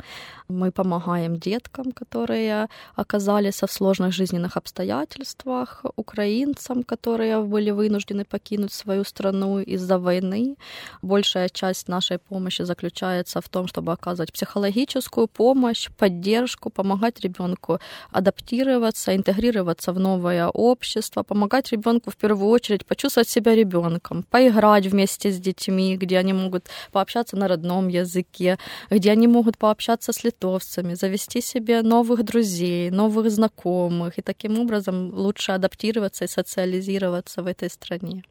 Мы 0.49 0.71
помогаем 0.71 1.37
деткам, 1.37 1.93
которые 1.93 2.69
оказались 2.95 3.63
в 3.63 3.73
сложных 3.73 4.13
жизненных 4.13 4.57
обстоятельствах, 4.57 5.85
украинцам, 5.97 6.83
которые 6.83 7.41
были 7.41 7.71
вынуждены 7.71 8.25
покинуть 8.25 8.73
свою 8.73 9.05
страну 9.05 9.61
из-за 9.61 9.99
войны. 9.99 10.57
Большая 11.03 11.49
часть 11.49 11.89
нашей 11.89 12.19
помощи 12.19 12.63
заключается 12.63 13.41
в 13.41 13.49
том, 13.49 13.67
чтобы 13.67 13.93
оказывать 13.93 14.33
психологическую 14.33 15.29
помощь, 15.29 15.91
поддержку, 15.97 16.71
помогать 16.71 17.21
ребенку 17.21 17.79
адаптироваться, 18.11 19.15
интегрироваться 19.15 19.93
в 19.93 20.01
новое 20.01 20.49
общество, 20.49 21.23
помогать 21.23 21.73
ребенку 21.73 22.11
в 22.11 22.17
первую 22.17 22.51
очередь 22.51 22.87
почувствовать 22.87 23.29
себя 23.29 23.55
ребенком, 23.55 24.23
поиграть 24.23 24.87
вместе 24.87 25.31
с 25.31 25.39
детьми, 25.39 25.86
детьми, 25.86 25.98
где 25.98 26.18
они 26.18 26.34
могут 26.34 26.70
пообщаться 26.92 27.38
на 27.38 27.48
родном 27.48 27.88
языке, 27.88 28.58
где 28.90 29.12
они 29.12 29.28
могут 29.28 29.58
пообщаться 29.58 30.12
с 30.12 30.24
литовцами, 30.24 30.96
завести 30.96 31.42
себе 31.42 31.82
новых 31.82 32.24
друзей, 32.24 32.92
новых 32.92 33.32
знакомых, 33.32 34.18
и 34.18 34.22
таким 34.22 34.60
образом 34.60 35.14
лучше 35.14 35.52
адаптироваться 35.52 36.26
и 36.26 36.28
социализироваться 36.28 37.44
в 37.44 37.48
этой 37.48 37.70
стране. 37.70 38.24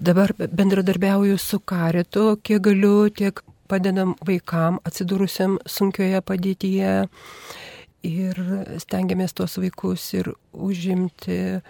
Dabar 0.00 0.32
bendradarbiauju 0.32 1.38
su 1.38 1.58
karitu, 1.60 2.38
kiek 2.42 2.62
galiu, 2.62 3.10
tiek 3.10 3.42
padedam 3.68 4.14
vaikam 4.24 4.78
atsidūrusiam 4.88 5.58
sunkioje 5.68 6.22
padėtyje 6.24 6.92
ir 8.08 8.40
stengiamės 8.80 9.36
tuos 9.36 9.58
vaikus 9.60 10.06
ir 10.16 10.32
užimti, 10.56 11.60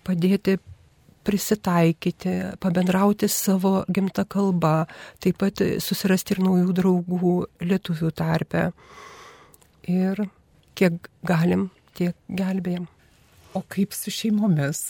padėti 0.00 0.56
prisitaikyti, 1.27 2.35
pabendrauti 2.63 3.27
savo 3.31 3.81
gimtą 3.91 4.23
kalbą, 4.31 4.85
taip 5.23 5.41
pat 5.43 5.63
susirasti 5.83 6.37
ir 6.37 6.43
naujų 6.45 6.75
draugų 6.77 7.33
lietuvių 7.67 8.13
tarpe. 8.15 8.69
Ir 9.87 10.23
kiek 10.77 11.11
galim, 11.27 11.69
tiek 11.97 12.15
gelbėjom. 12.27 12.87
O 13.55 13.63
kaip 13.67 13.95
su 13.95 14.13
šeimomis? 14.13 14.89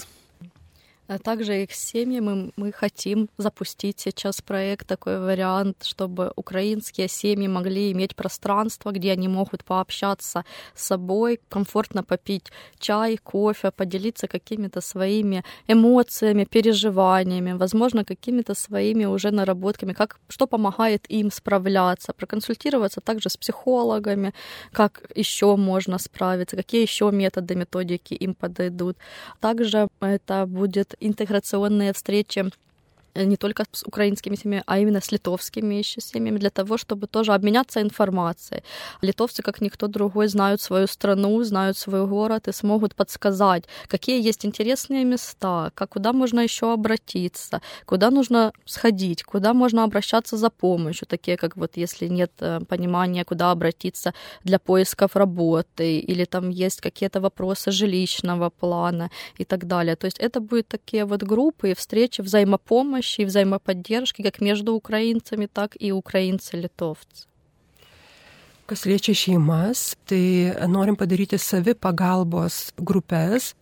А 1.08 1.20
также 1.20 1.64
их 1.64 1.74
семьи 1.74 2.20
мы, 2.20 2.52
мы 2.58 2.74
хотим 2.74 3.30
запустить 3.38 4.00
сейчас 4.00 4.42
проект, 4.42 4.88
такой 4.88 5.20
вариант, 5.20 5.84
чтобы 5.84 6.34
украинские 6.36 7.08
семьи 7.08 7.48
могли 7.48 7.94
иметь 7.94 8.14
пространство, 8.14 8.92
где 8.92 9.14
они 9.14 9.30
могут 9.30 9.64
пообщаться 9.64 10.44
с 10.76 10.86
собой, 10.86 11.40
комфортно 11.48 12.04
попить 12.04 12.52
чай, 12.78 13.18
кофе, 13.18 13.72
поделиться 13.72 14.28
какими-то 14.28 14.82
своими 14.82 15.46
эмоциями, 15.68 16.44
переживаниями, 16.44 17.54
возможно, 17.54 18.04
какими-то 18.04 18.54
своими 18.54 19.06
уже 19.06 19.32
наработками, 19.32 19.94
как, 19.94 20.20
что 20.28 20.46
помогает 20.46 21.06
им 21.08 21.32
справляться, 21.32 22.12
проконсультироваться 22.12 23.00
также 23.00 23.30
с 23.30 23.38
психологами, 23.38 24.34
как 24.74 25.04
еще 25.16 25.56
можно 25.56 26.00
справиться, 26.00 26.58
какие 26.58 26.82
еще 26.82 27.12
методы, 27.12 27.56
методики 27.56 28.14
им 28.14 28.34
подойдут. 28.34 28.98
Также 29.40 29.88
это 30.02 30.46
будет 30.46 30.97
интеграционные 31.00 31.94
встречи 31.94 32.46
не 33.26 33.38
только 33.38 33.66
с 33.72 33.84
украинскими 33.84 34.36
семьями, 34.36 34.64
а 34.66 34.80
именно 34.80 35.02
с 35.02 35.12
литовскими 35.12 35.76
еще 35.76 36.02
семьями, 36.02 36.38
для 36.38 36.50
того, 36.50 36.78
чтобы 36.78 37.08
тоже 37.08 37.34
обменяться 37.34 37.82
информацией. 37.82 38.64
Литовцы, 39.02 39.42
как 39.44 39.62
никто 39.62 39.88
другой, 39.88 40.28
знают 40.28 40.62
свою 40.62 40.88
страну, 40.88 41.44
знают 41.44 41.78
свой 41.78 42.06
город 42.08 42.48
и 42.48 42.52
смогут 42.52 42.96
подсказать, 42.96 43.64
какие 43.88 44.28
есть 44.28 44.46
интересные 44.46 45.06
места, 45.06 45.72
как, 45.76 45.90
куда 45.90 46.14
можно 46.14 46.42
еще 46.42 46.74
обратиться, 46.74 47.62
куда 47.86 48.12
нужно 48.12 48.52
сходить, 48.66 49.24
куда 49.24 49.54
можно 49.54 49.84
обращаться 49.84 50.38
за 50.38 50.50
помощью, 50.50 51.08
такие 51.08 51.38
как 51.38 51.58
вот 51.58 51.78
если 51.78 52.08
нет 52.08 52.32
э, 52.40 52.60
понимания, 52.68 53.26
куда 53.26 53.52
обратиться 53.52 54.14
для 54.44 54.60
поисков 54.60 55.16
работы, 55.16 56.00
или 56.00 56.26
там 56.26 56.50
есть 56.50 56.82
какие-то 56.82 57.22
вопросы 57.22 57.72
жилищного 57.72 58.50
плана 58.50 59.10
и 59.40 59.46
так 59.46 59.66
далее. 59.68 59.96
То 59.96 60.06
есть 60.06 60.20
это 60.20 60.40
будут 60.40 60.68
такие 60.68 61.06
вот 61.06 61.24
группы 61.24 61.72
и 61.72 61.74
встречи 61.74 62.22
взаимопомощи, 62.22 63.07
помощи 63.07 63.21
и 63.21 63.25
взаимоподдержки 63.25 64.23
как 64.23 64.41
между 64.41 64.75
украинцами, 64.75 65.47
так 65.47 65.77
и 65.79 65.93
украинцы-литовцы. 65.93 67.27
Kas 68.67 68.87
liečia 68.87 69.13
šeimas, 69.13 69.97
tai 70.07 70.55
norim 70.71 70.97
padaryti 70.97 71.37
savi 71.39 71.75
pagalbos 71.75 72.73
grupės, 72.79 73.53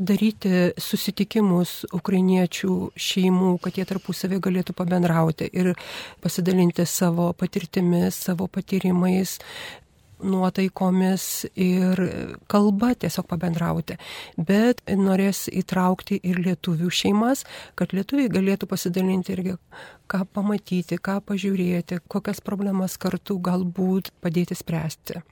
daryti 0.00 0.72
susitikimus 0.80 1.84
ukrainiečių 1.92 2.72
šeimų, 2.96 3.50
kad 3.62 3.76
jie 3.78 3.84
tarpusavį 3.86 4.40
galėtų 4.46 4.74
pabendrauti 4.74 5.46
ir 5.52 5.74
pasidalinti 6.24 6.88
savo 6.88 7.30
patirtimis, 7.36 8.16
savo 8.16 8.48
patyrimais, 8.48 9.38
nuotaikomis 10.23 11.45
ir 11.55 12.01
kalba 12.51 12.93
tiesiog 12.95 13.27
pabendrauti. 13.29 13.97
Bet 14.37 14.81
norės 14.87 15.45
įtraukti 15.51 16.19
ir 16.23 16.41
lietuvių 16.45 16.89
šeimas, 16.89 17.45
kad 17.75 17.95
lietuviai 17.95 18.31
galėtų 18.31 18.69
pasidalinti 18.71 19.35
irgi, 19.35 19.55
ką 20.11 20.25
pamatyti, 20.33 20.99
ką 21.01 21.19
pažiūrėti, 21.27 22.01
kokias 22.07 22.41
problemas 22.41 22.99
kartu 23.01 23.39
galbūt 23.43 24.13
padėti 24.23 24.57
spręsti. 24.57 25.23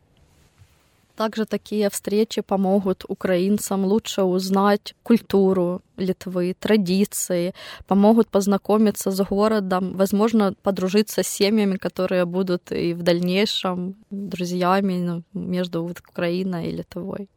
Также 1.19 1.47
такие 1.47 1.91
встречи 1.91 2.43
помогут 2.43 3.05
украинцам 3.09 3.85
лучше 3.85 4.23
узнать 4.23 4.95
культуру 5.03 5.83
Литвы, 5.97 6.55
традиции, 6.55 7.55
помогут 7.89 8.29
познакомиться 8.29 9.11
с 9.11 9.21
городом, 9.25 9.97
возможно, 9.97 10.55
подружиться 10.63 11.25
с 11.25 11.27
семьями, 11.29 11.77
которые 11.77 12.25
будут 12.25 12.71
и 12.71 12.95
в 12.95 13.03
дальнейшем 13.03 13.97
друзьями 14.11 14.95
ну, 14.95 15.23
между 15.35 15.83
Украиной 15.83 16.69
и 16.69 16.77
Lietuvой. 16.77 17.29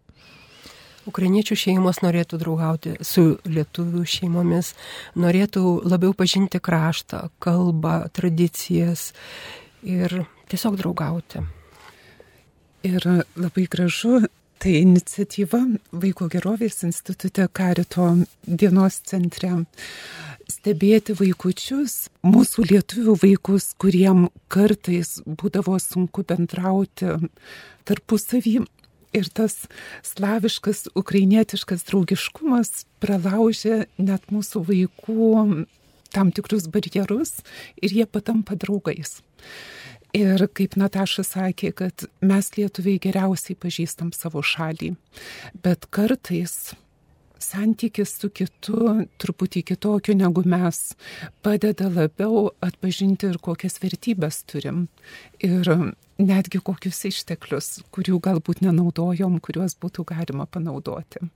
Ukrainiečių 1.10 1.56
šeimos 1.58 2.04
norėtų 2.06 2.38
draugauti 2.38 2.92
su 3.02 3.40
lietuvių 3.50 4.04
šeimomis, 4.06 4.76
norėtų 5.18 5.82
labiau 5.90 6.14
pažinti 6.14 6.62
kraštą, 6.62 7.32
kalbą, 7.42 8.12
tradicijas 8.14 9.10
ir 9.82 10.28
tiesiog 10.54 10.78
draugauti. 10.78 11.42
Ir 12.85 13.03
labai 13.37 13.67
gražu, 13.71 14.27
tai 14.61 14.81
iniciatyva 14.83 15.63
Vaiko 15.93 16.29
gerovės 16.33 16.83
institute 16.87 17.47
Karito 17.53 18.09
dienos 18.47 19.01
centre 19.09 19.65
stebėti 20.51 21.17
vaikučius, 21.19 22.09
mūsų 22.27 22.67
lietuvių 22.71 23.17
vaikus, 23.23 23.73
kuriem 23.81 24.29
kartais 24.53 25.17
būdavo 25.27 25.79
sunku 25.83 26.25
bendrauti 26.27 27.17
tarpusavį. 27.89 28.61
Ir 29.17 29.29
tas 29.33 29.63
slaviškas, 30.05 30.91
ukrainietiškas 30.99 31.87
draugiškumas 31.89 32.85
pralaužė 33.01 33.87
net 33.97 34.27
mūsų 34.29 34.61
vaikų 34.67 35.31
tam 36.13 36.33
tikrus 36.37 36.69
barjerus 36.73 37.39
ir 37.81 37.95
jie 37.97 38.07
patampa 38.07 38.59
draugais. 38.61 39.23
Ir 40.15 40.47
kaip 40.55 40.77
Nataša 40.79 41.25
sakė, 41.27 41.73
kad 41.77 42.07
mes 42.23 42.51
lietuviai 42.57 43.01
geriausiai 43.03 43.59
pažįstam 43.59 44.13
savo 44.15 44.43
šalį, 44.45 44.95
bet 45.65 45.89
kartais 45.91 46.75
santykis 47.43 48.15
su 48.21 48.31
kitu 48.33 49.07
truputį 49.21 49.63
kitokiu 49.71 50.17
negu 50.17 50.43
mes 50.49 50.95
padeda 51.45 51.91
labiau 51.93 52.51
atpažinti 52.65 53.31
ir 53.31 53.39
kokias 53.43 53.79
vertybės 53.83 54.43
turim. 54.49 54.87
Ir 55.45 55.69
netgi 56.19 56.61
kokius 56.65 57.03
išteklius, 57.11 57.83
kurių 57.93 58.21
galbūt 58.25 58.63
nenaudojom, 58.65 59.39
kuriuos 59.45 59.77
būtų 59.83 60.07
galima 60.09 60.47
panaudoti. 60.49 61.27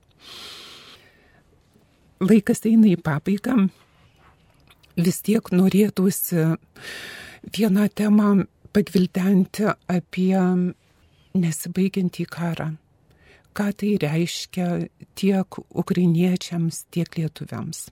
Laikas 2.21 2.65
eina 2.69 2.89
į 2.91 2.97
pabaigą. 3.01 3.67
Vis 4.97 5.21
tiek 5.25 5.47
norėtųsi 5.53 6.51
vieną 7.55 7.87
temą 7.95 8.31
pagvildenti 8.75 9.67
apie 9.91 10.37
nesibaigiantį 11.37 12.27
karą. 12.31 12.71
Ką 13.51 13.67
tai 13.75 13.95
reiškia 13.99 14.67
tiek 15.19 15.57
ukrainiečiams, 15.83 16.85
tiek 16.91 17.17
lietuviams. 17.19 17.89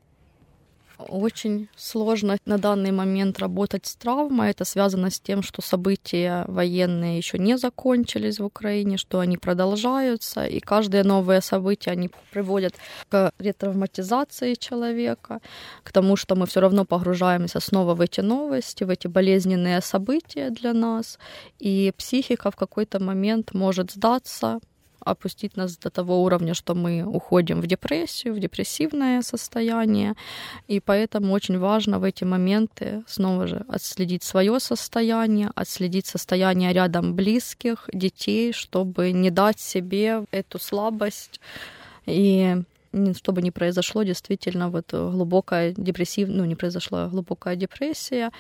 Очень 1.08 1.70
сложно 1.78 2.38
на 2.46 2.58
данный 2.58 2.92
момент 2.92 3.40
работать 3.40 3.86
с 3.86 3.96
травмой. 3.96 4.50
Это 4.50 4.66
связано 4.66 5.10
с 5.10 5.20
тем, 5.20 5.44
что 5.44 5.62
события 5.62 6.44
военные 6.48 7.18
еще 7.18 7.40
не 7.40 7.58
закончились 7.58 8.40
в 8.40 8.46
Украине, 8.46 8.98
что 8.98 9.20
они 9.20 9.38
продолжаются, 9.38 10.46
и 10.46 10.60
каждое 10.60 11.06
новое 11.06 11.40
событие 11.40 11.94
они 11.94 12.10
приводят 12.32 12.76
к 13.08 13.32
ретравматизации 13.40 14.56
человека, 14.56 15.40
к 15.84 15.92
тому, 15.94 16.18
что 16.18 16.36
мы 16.36 16.46
все 16.48 16.60
равно 16.60 16.84
погружаемся 16.84 17.62
снова 17.62 17.96
в 17.96 18.02
эти 18.02 18.20
новости, 18.20 18.84
в 18.84 18.90
эти 18.90 19.08
болезненные 19.08 19.82
события 19.82 20.50
для 20.50 20.74
нас, 20.74 21.18
и 21.60 21.94
психика 21.98 22.52
в 22.52 22.58
какой-то 22.58 23.02
момент 23.02 23.54
может 23.54 23.92
сдаться, 23.92 24.60
опустить 25.02 25.58
нас 25.58 25.78
до 25.78 25.90
того 25.90 26.24
уровня, 26.24 26.54
что 26.54 26.76
мы 26.76 27.04
уходим 27.04 27.62
в 27.62 27.68
депрессию, 27.68 28.34
в 28.34 28.40
депрессивное 28.40 29.22
состояние. 29.22 30.14
И 30.68 30.80
поэтому 30.80 31.34
очень 31.34 31.58
важно 31.58 32.00
в 32.00 32.04
эти 32.04 32.24
моменты 32.24 33.04
снова 33.08 33.48
же 33.48 33.66
отследить 33.68 34.24
свое 34.24 34.60
состояние, 34.60 35.52
отследить 35.56 36.06
состояние 36.06 36.74
рядом 36.74 37.16
близких, 37.16 37.90
детей, 37.94 38.54
чтобы 38.54 39.12
не 39.12 39.32
дать 39.32 39.60
себе 39.60 40.26
эту 40.32 40.60
слабость 40.60 41.40
и 42.06 42.58
чтобы 43.16 43.42
не 43.42 43.52
произошло 43.52 44.04
действительно 44.04 44.70
вот 44.70 44.92
глубокая 44.92 45.74
депрессивная, 45.78 46.38
ну 46.38 46.46
не 46.46 46.56
произошла 46.56 47.08
глубокая 47.08 47.56
депрессия, 47.56 48.32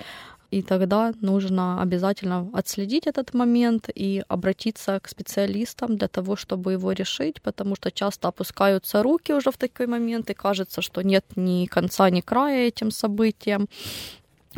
И 0.51 0.63
тогда 0.63 1.13
нужно 1.21 1.81
обязательно 1.81 2.49
отследить 2.53 3.05
этот 3.05 3.35
момент 3.35 3.89
и 3.93 4.23
обратиться 4.27 4.99
к 4.99 5.07
специалистам 5.07 5.95
для 5.95 6.07
того, 6.07 6.35
чтобы 6.35 6.71
его 6.71 6.91
решить, 6.91 7.41
потому 7.41 7.75
что 7.75 7.91
часто 7.91 8.27
опускаются 8.29 9.03
руки 9.03 9.33
уже 9.33 9.51
в 9.51 9.57
такой 9.57 9.85
момент, 9.85 10.29
и 10.29 10.33
кажется, 10.33 10.81
что 10.81 11.01
нет 11.03 11.25
ни 11.35 11.67
конца, 11.67 12.09
ни 12.09 12.21
края 12.21 12.67
этим 12.67 12.89
событиям 12.89 13.67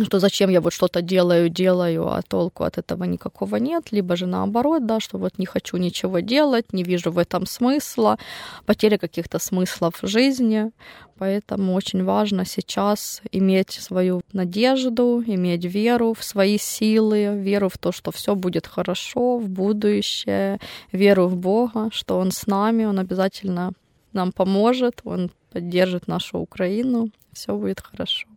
что 0.05 0.19
зачем 0.19 0.49
я 0.49 0.61
вот 0.61 0.73
что-то 0.73 1.01
делаю, 1.01 1.49
делаю, 1.49 2.07
а 2.07 2.21
толку 2.21 2.63
от 2.63 2.77
этого 2.77 3.03
никакого 3.03 3.57
нет, 3.57 3.91
либо 3.91 4.15
же 4.15 4.25
наоборот, 4.25 4.85
да, 4.85 4.99
что 4.99 5.17
вот 5.17 5.37
не 5.37 5.45
хочу 5.45 5.77
ничего 5.77 6.19
делать, 6.19 6.73
не 6.73 6.83
вижу 6.83 7.11
в 7.11 7.17
этом 7.17 7.45
смысла, 7.45 8.17
потеря 8.65 8.97
каких-то 8.97 9.39
смыслов 9.39 10.01
в 10.01 10.07
жизни, 10.07 10.71
поэтому 11.17 11.73
очень 11.73 12.03
важно 12.03 12.45
сейчас 12.45 13.21
иметь 13.31 13.71
свою 13.71 14.21
надежду, 14.33 15.23
иметь 15.25 15.65
веру 15.65 16.13
в 16.13 16.23
свои 16.23 16.57
силы, 16.57 17.37
веру 17.37 17.69
в 17.69 17.77
то, 17.77 17.91
что 17.91 18.11
все 18.11 18.35
будет 18.35 18.67
хорошо 18.67 19.37
в 19.37 19.47
будущее, 19.49 20.59
веру 20.91 21.27
в 21.27 21.35
Бога, 21.35 21.89
что 21.91 22.17
Он 22.17 22.31
с 22.31 22.47
нами, 22.47 22.85
Он 22.85 22.99
обязательно 22.99 23.73
нам 24.13 24.31
поможет, 24.31 25.01
Он 25.03 25.31
поддержит 25.51 26.07
нашу 26.07 26.39
Украину, 26.39 27.09
все 27.33 27.55
будет 27.55 27.81
хорошо. 27.81 28.30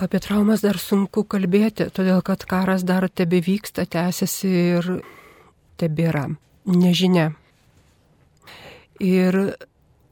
Apie 0.00 0.16
traumas 0.16 0.62
dar 0.64 0.78
sunku 0.80 1.26
kalbėti, 1.28 1.90
todėl 1.92 2.22
kad 2.24 2.46
karas 2.48 2.86
dar 2.88 3.04
tebe 3.12 3.42
vyksta, 3.44 3.84
tęsiasi 3.84 4.48
ir 4.48 4.86
tebėra. 5.76 6.22
Nežinia. 6.64 7.26
Ir 9.04 9.36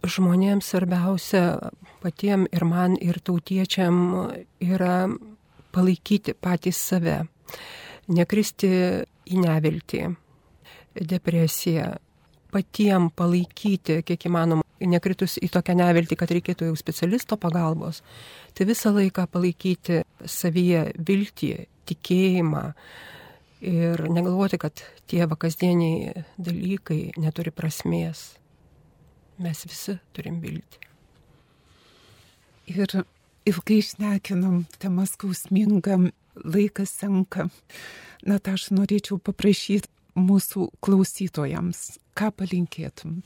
žmonėms 0.05 0.69
svarbiausia 0.69 1.73
patiems 2.03 2.53
ir 2.53 2.67
man, 2.69 2.99
ir 3.01 3.17
tautiečiam 3.25 3.97
yra 4.61 5.09
palaikyti 5.73 6.37
patys 6.37 6.81
save, 6.91 7.23
nekristi 8.13 8.71
į 9.25 9.41
neviltį, 9.41 10.03
depresiją, 11.01 11.95
patiem 12.53 13.11
palaikyti, 13.17 14.01
kiek 14.07 14.27
įmanoma, 14.29 14.65
nekritus 14.81 15.37
į 15.43 15.51
tokią 15.53 15.77
neviltį, 15.79 16.19
kad 16.19 16.33
reikėtų 16.33 16.71
jau 16.71 16.79
specialisto 16.79 17.39
pagalbos, 17.41 18.03
tai 18.55 18.69
visą 18.69 18.93
laiką 18.95 19.27
palaikyti 19.33 20.03
savyje 20.25 20.85
viltį, 21.09 21.53
tikėjimą 21.89 22.65
ir 23.69 24.05
negalvoti, 24.13 24.61
kad 24.61 24.83
tie 25.11 25.25
vakasdieniai 25.29 26.25
dalykai 26.39 27.01
neturi 27.19 27.53
prasmės. 27.55 28.35
Mes 29.39 29.63
visi 29.71 29.95
turim 30.15 30.41
viltį. 30.43 30.85
Ir 32.75 32.93
ilgai 33.49 33.79
išnekinam, 33.81 34.65
tema 34.83 35.07
skausminga, 35.09 35.97
laikas 36.45 36.93
senka. 37.01 37.49
Na, 38.27 38.39
tai 38.43 38.57
aš 38.59 38.69
norėčiau 38.75 39.21
paprašyti 39.23 39.89
mūsų 40.19 40.69
klausytojams, 40.83 41.99
ką 42.19 42.33
palinkėtum? 42.35 43.23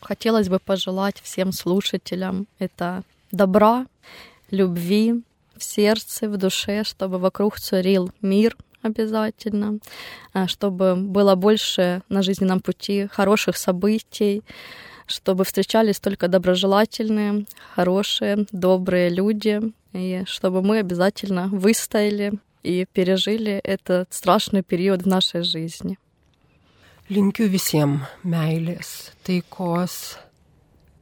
Хотелось 0.00 0.48
бы 0.48 0.58
пожелать 0.58 1.20
всем 1.22 1.52
слушателям 1.52 2.46
это 2.58 3.02
добра, 3.32 3.86
любви 4.50 5.22
в 5.56 5.64
сердце, 5.64 6.28
в 6.28 6.36
душе, 6.36 6.84
чтобы 6.84 7.18
вокруг 7.18 7.58
царил 7.58 8.10
мир 8.22 8.56
обязательно, 8.82 9.78
чтобы 10.46 10.96
было 10.96 11.34
больше 11.34 12.02
на 12.08 12.22
жизненном 12.22 12.60
пути 12.60 13.06
хороших 13.06 13.56
событий, 13.56 14.42
чтобы 15.06 15.44
встречались 15.44 16.00
только 16.00 16.28
доброжелательные, 16.28 17.44
хорошие, 17.74 18.46
добрые 18.52 19.10
люди, 19.10 19.60
и 19.92 20.22
чтобы 20.26 20.62
мы 20.62 20.78
обязательно 20.78 21.48
выстояли 21.48 22.32
и 22.62 22.86
пережили 22.92 23.60
этот 23.64 24.12
страшный 24.12 24.62
период 24.62 25.02
в 25.02 25.06
нашей 25.06 25.42
жизни. 25.42 25.98
Linkiu 27.10 27.48
visiems 27.50 28.06
meilės, 28.22 29.10
taikos, 29.26 29.94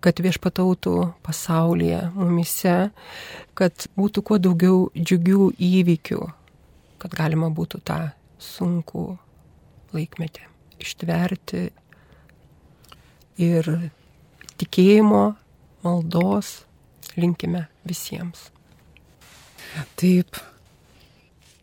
kad 0.00 0.20
viešpatautų 0.24 0.92
pasaulyje, 1.26 1.98
mumise, 2.14 2.76
kad 3.58 3.84
būtų 3.98 4.22
kuo 4.24 4.38
daugiau 4.40 4.78
džiugių 4.96 5.50
įvykių, 5.68 6.20
kad 7.02 7.16
galima 7.18 7.50
būtų 7.52 7.82
tą 7.84 7.98
sunkų 8.40 9.02
laikmetį 9.92 10.46
ištverti 10.80 11.66
ir 13.44 13.68
tikėjimo, 14.62 15.24
maldos 15.84 16.54
linkime 17.18 17.66
visiems. 17.84 18.46
Taip, 20.00 20.40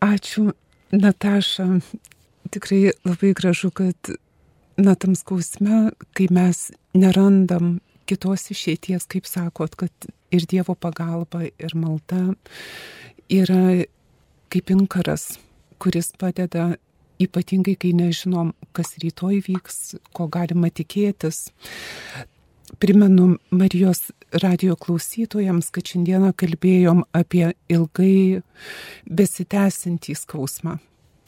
ačiū 0.06 0.52
Nataša. 0.94 1.66
Tikrai 2.54 2.94
labai 3.02 3.34
gražu, 3.34 3.72
kad 3.74 4.14
na, 4.78 4.96
tam 4.96 5.16
skausme, 5.16 5.92
kai 6.16 6.28
mes 6.34 6.70
nerandam 6.96 7.80
kitos 8.10 8.50
išeities, 8.54 9.08
kaip 9.10 9.28
sakot, 9.30 9.76
kad 9.80 10.10
ir 10.36 10.46
Dievo 10.50 10.76
pagalba, 10.76 11.46
ir 11.48 11.76
malda 11.78 12.36
yra 13.32 13.86
kaip 14.54 14.72
inkaras, 14.74 15.36
kuris 15.82 16.12
padeda 16.20 16.76
ypatingai, 17.22 17.76
kai 17.80 17.94
nežinom, 17.96 18.54
kas 18.76 18.96
rytoj 19.02 19.40
vyks, 19.48 19.96
ko 20.16 20.28
galima 20.32 20.70
tikėtis. 20.70 21.48
Primenu 22.82 23.38
Marijos 23.56 24.10
radio 24.44 24.76
klausytojams, 24.76 25.70
kad 25.72 25.88
šiandieną 25.88 26.34
kalbėjom 26.36 27.06
apie 27.16 27.54
ilgai 27.72 28.42
besitęsintį 29.08 30.18
skausmą 30.20 30.80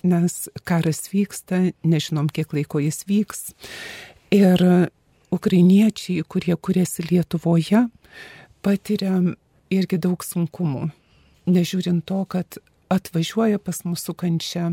nes 0.03 0.47
karas 0.67 1.07
vyksta, 1.13 1.71
nežinom, 1.88 2.29
kiek 2.29 2.53
laiko 2.53 2.81
jis 2.83 3.03
vyks. 3.10 3.43
Ir 4.36 4.62
ukrainiečiai, 5.33 6.23
kurie 6.27 6.55
kuriasi 6.55 7.07
Lietuvoje, 7.10 7.88
patiria 8.62 9.19
irgi 9.73 9.99
daug 10.01 10.23
sunkumų. 10.23 10.89
Nežiūrint 11.47 12.03
to, 12.07 12.23
kad 12.27 12.60
atvažiuoja 12.91 13.60
pas 13.60 13.81
mūsų 13.88 14.15
kančia 14.19 14.69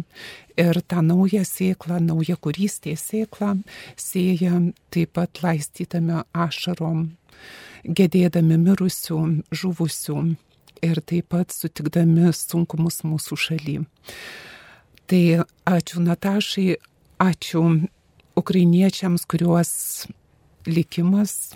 ir 0.60 0.80
tą 0.86 1.02
naują 1.02 1.42
sėklą, 1.46 2.00
naują 2.02 2.36
kurystės 2.40 3.08
sėklą 3.10 3.56
sėja 3.98 4.60
taip 4.94 5.14
pat 5.18 5.42
laistytame 5.42 6.22
ašarom, 6.32 7.08
gedėdami 7.84 8.58
mirusių, 8.62 9.20
žuvusių 9.50 10.18
ir 10.84 11.02
taip 11.02 11.30
pat 11.34 11.54
sutikdami 11.54 12.30
sunkumus 12.36 13.02
mūsų 13.06 13.38
šaly. 13.46 13.78
Tai 15.04 15.44
ačiū 15.68 16.00
Natašai, 16.00 16.78
ačiū 17.20 17.62
ukrainiečiams, 18.40 19.26
kuriuos 19.28 19.72
likimas 20.66 21.54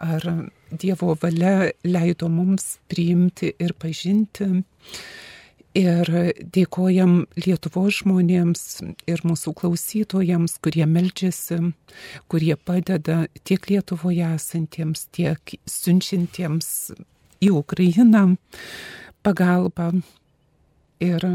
ar 0.00 0.24
Dievo 0.70 1.16
valia 1.20 1.72
leido 1.84 2.28
mums 2.30 2.78
priimti 2.88 3.52
ir 3.58 3.74
pažinti. 3.74 4.62
Ir 5.76 6.08
dėkojam 6.56 7.26
Lietuvos 7.38 8.00
žmonėms 8.00 8.62
ir 9.06 9.20
mūsų 9.28 9.52
klausytojams, 9.60 10.56
kurie 10.64 10.86
melžiasi, 10.88 11.60
kurie 12.32 12.56
padeda 12.56 13.26
tiek 13.44 13.68
Lietuvoje 13.70 14.32
esantiems, 14.34 15.04
tiek 15.14 15.54
siunčiantiems 15.70 16.72
į 17.44 17.52
Ukrainą 17.60 18.24
pagalbą. 19.22 19.92
Ir 21.00 21.28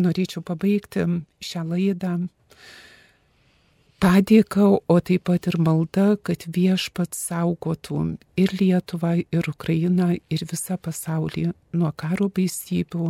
norėčiau 0.00 0.42
pabaigti 0.46 1.06
šią 1.44 1.64
laidą 1.70 2.16
padėką, 4.04 4.66
o 4.84 4.96
taip 5.00 5.24
pat 5.30 5.46
ir 5.48 5.56
malda, 5.64 6.06
kad 6.20 6.44
viešpats 6.52 7.20
saugotų 7.30 8.00
ir 8.40 8.52
Lietuvą, 8.60 9.14
ir 9.22 9.48
Ukrainą, 9.48 10.10
ir 10.28 10.44
visą 10.50 10.76
pasaulį 10.76 11.52
nuo 11.72 11.92
karo 11.96 12.28
baisybių, 12.28 13.08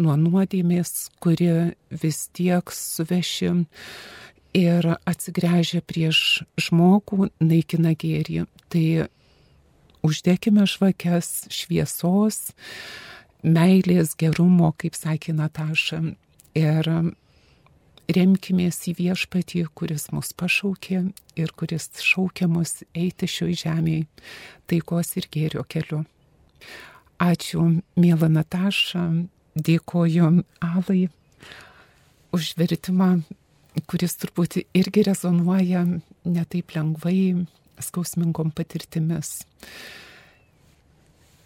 nuo 0.00 0.16
nuodėmės, 0.16 1.10
kuri 1.20 1.74
vis 1.90 2.22
tiek 2.32 2.72
suveši 2.72 3.52
ir 4.56 4.90
atsigręžia 5.04 5.82
prieš 5.84 6.42
žmogų, 6.58 7.30
naikina 7.44 7.92
gėrį. 7.92 8.46
Tai 8.72 8.86
uždėkime 10.06 10.64
žvakes 10.64 11.50
šviesos, 11.52 12.54
meilės, 13.42 14.14
gerumo, 14.18 14.72
kaip 14.78 14.96
sakė 14.98 15.34
Nataša. 15.36 16.00
Ir 16.58 16.88
remkimės 18.10 18.80
į 18.90 18.96
viešpatį, 18.98 19.64
kuris 19.74 20.08
mus 20.14 20.32
pašaukė 20.34 21.02
ir 21.38 21.52
kuris 21.56 21.90
šaukia 22.02 22.48
mus 22.50 22.80
eiti 22.94 23.28
šioj 23.30 23.54
žemėje 23.64 24.06
taikos 24.70 25.14
ir 25.20 25.28
gėrio 25.30 25.64
keliu. 25.68 26.02
Ačiū, 27.20 27.62
mėla 28.00 28.30
Nataša, 28.32 29.04
dėkoju 29.54 30.30
Alai 30.64 31.08
už 32.34 32.54
vertimą, 32.58 33.20
kuris 33.90 34.16
turbūt 34.20 34.60
irgi 34.76 35.04
rezonuoja 35.06 35.84
netaip 36.24 36.74
lengvai 36.76 37.46
skausmingom 37.80 38.52
patirtimis. 38.56 39.42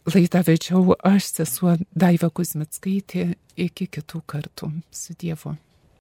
Laidą 0.04 0.42
vedžiau 0.44 0.92
aš, 1.00 1.30
sesuo 1.32 1.78
Daiva 1.96 2.28
Kuzmitskaitė, 2.28 3.38
iki 3.56 3.86
kitų 3.88 4.20
kartų 4.28 4.68
su 4.92 5.16
Dievu. 5.16 5.54